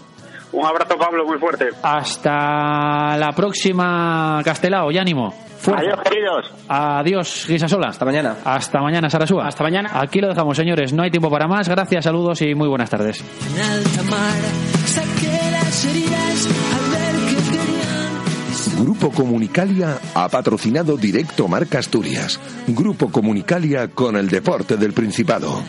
Un 0.53 0.67
abrazo, 0.67 0.97
Pablo, 0.99 1.25
muy 1.25 1.39
fuerte. 1.39 1.69
Hasta 1.83 3.17
la 3.17 3.33
próxima 3.35 4.41
Castelao 4.45 4.91
y 4.91 4.99
ánimo. 4.99 5.33
Fuerza. 5.59 5.83
Adiós, 5.83 6.01
queridos. 6.03 6.53
Adiós, 6.69 7.45
Gisasola. 7.47 7.89
Hasta 7.89 8.05
mañana. 8.05 8.37
Hasta 8.45 8.81
mañana, 8.81 9.09
Sarasúa. 9.09 9.47
Hasta 9.47 9.63
mañana. 9.63 9.91
Aquí 9.95 10.21
lo 10.21 10.29
dejamos, 10.29 10.57
señores. 10.57 10.93
No 10.93 11.03
hay 11.05 11.11
tiempo 11.11 11.31
para 11.31 11.47
más. 11.47 11.69
Gracias, 11.69 12.05
saludos 12.05 12.43
y 12.43 12.55
muy 12.55 12.69
buenas 12.69 12.91
tardes. 12.91 13.21
en 13.21 13.61
alta 13.63 14.03
mar. 14.05 14.39
Saqué 14.87 15.51
las 15.53 15.85
heridas 15.85 16.49
al 16.75 16.91
ver 16.91 17.15
que 17.29 17.51
querían. 17.51 18.85
Grupo 18.85 19.11
Comunicalia 19.11 19.99
ha 20.15 20.29
patrocinado 20.29 20.97
directo 20.97 21.47
Marca 21.49 21.79
Asturias. 21.79 22.41
Grupo 22.67 23.11
Comunicalia 23.11 23.89
con 23.89 24.17
el 24.17 24.29
deporte 24.29 24.77
del 24.77 24.93
Principado. 24.93 25.63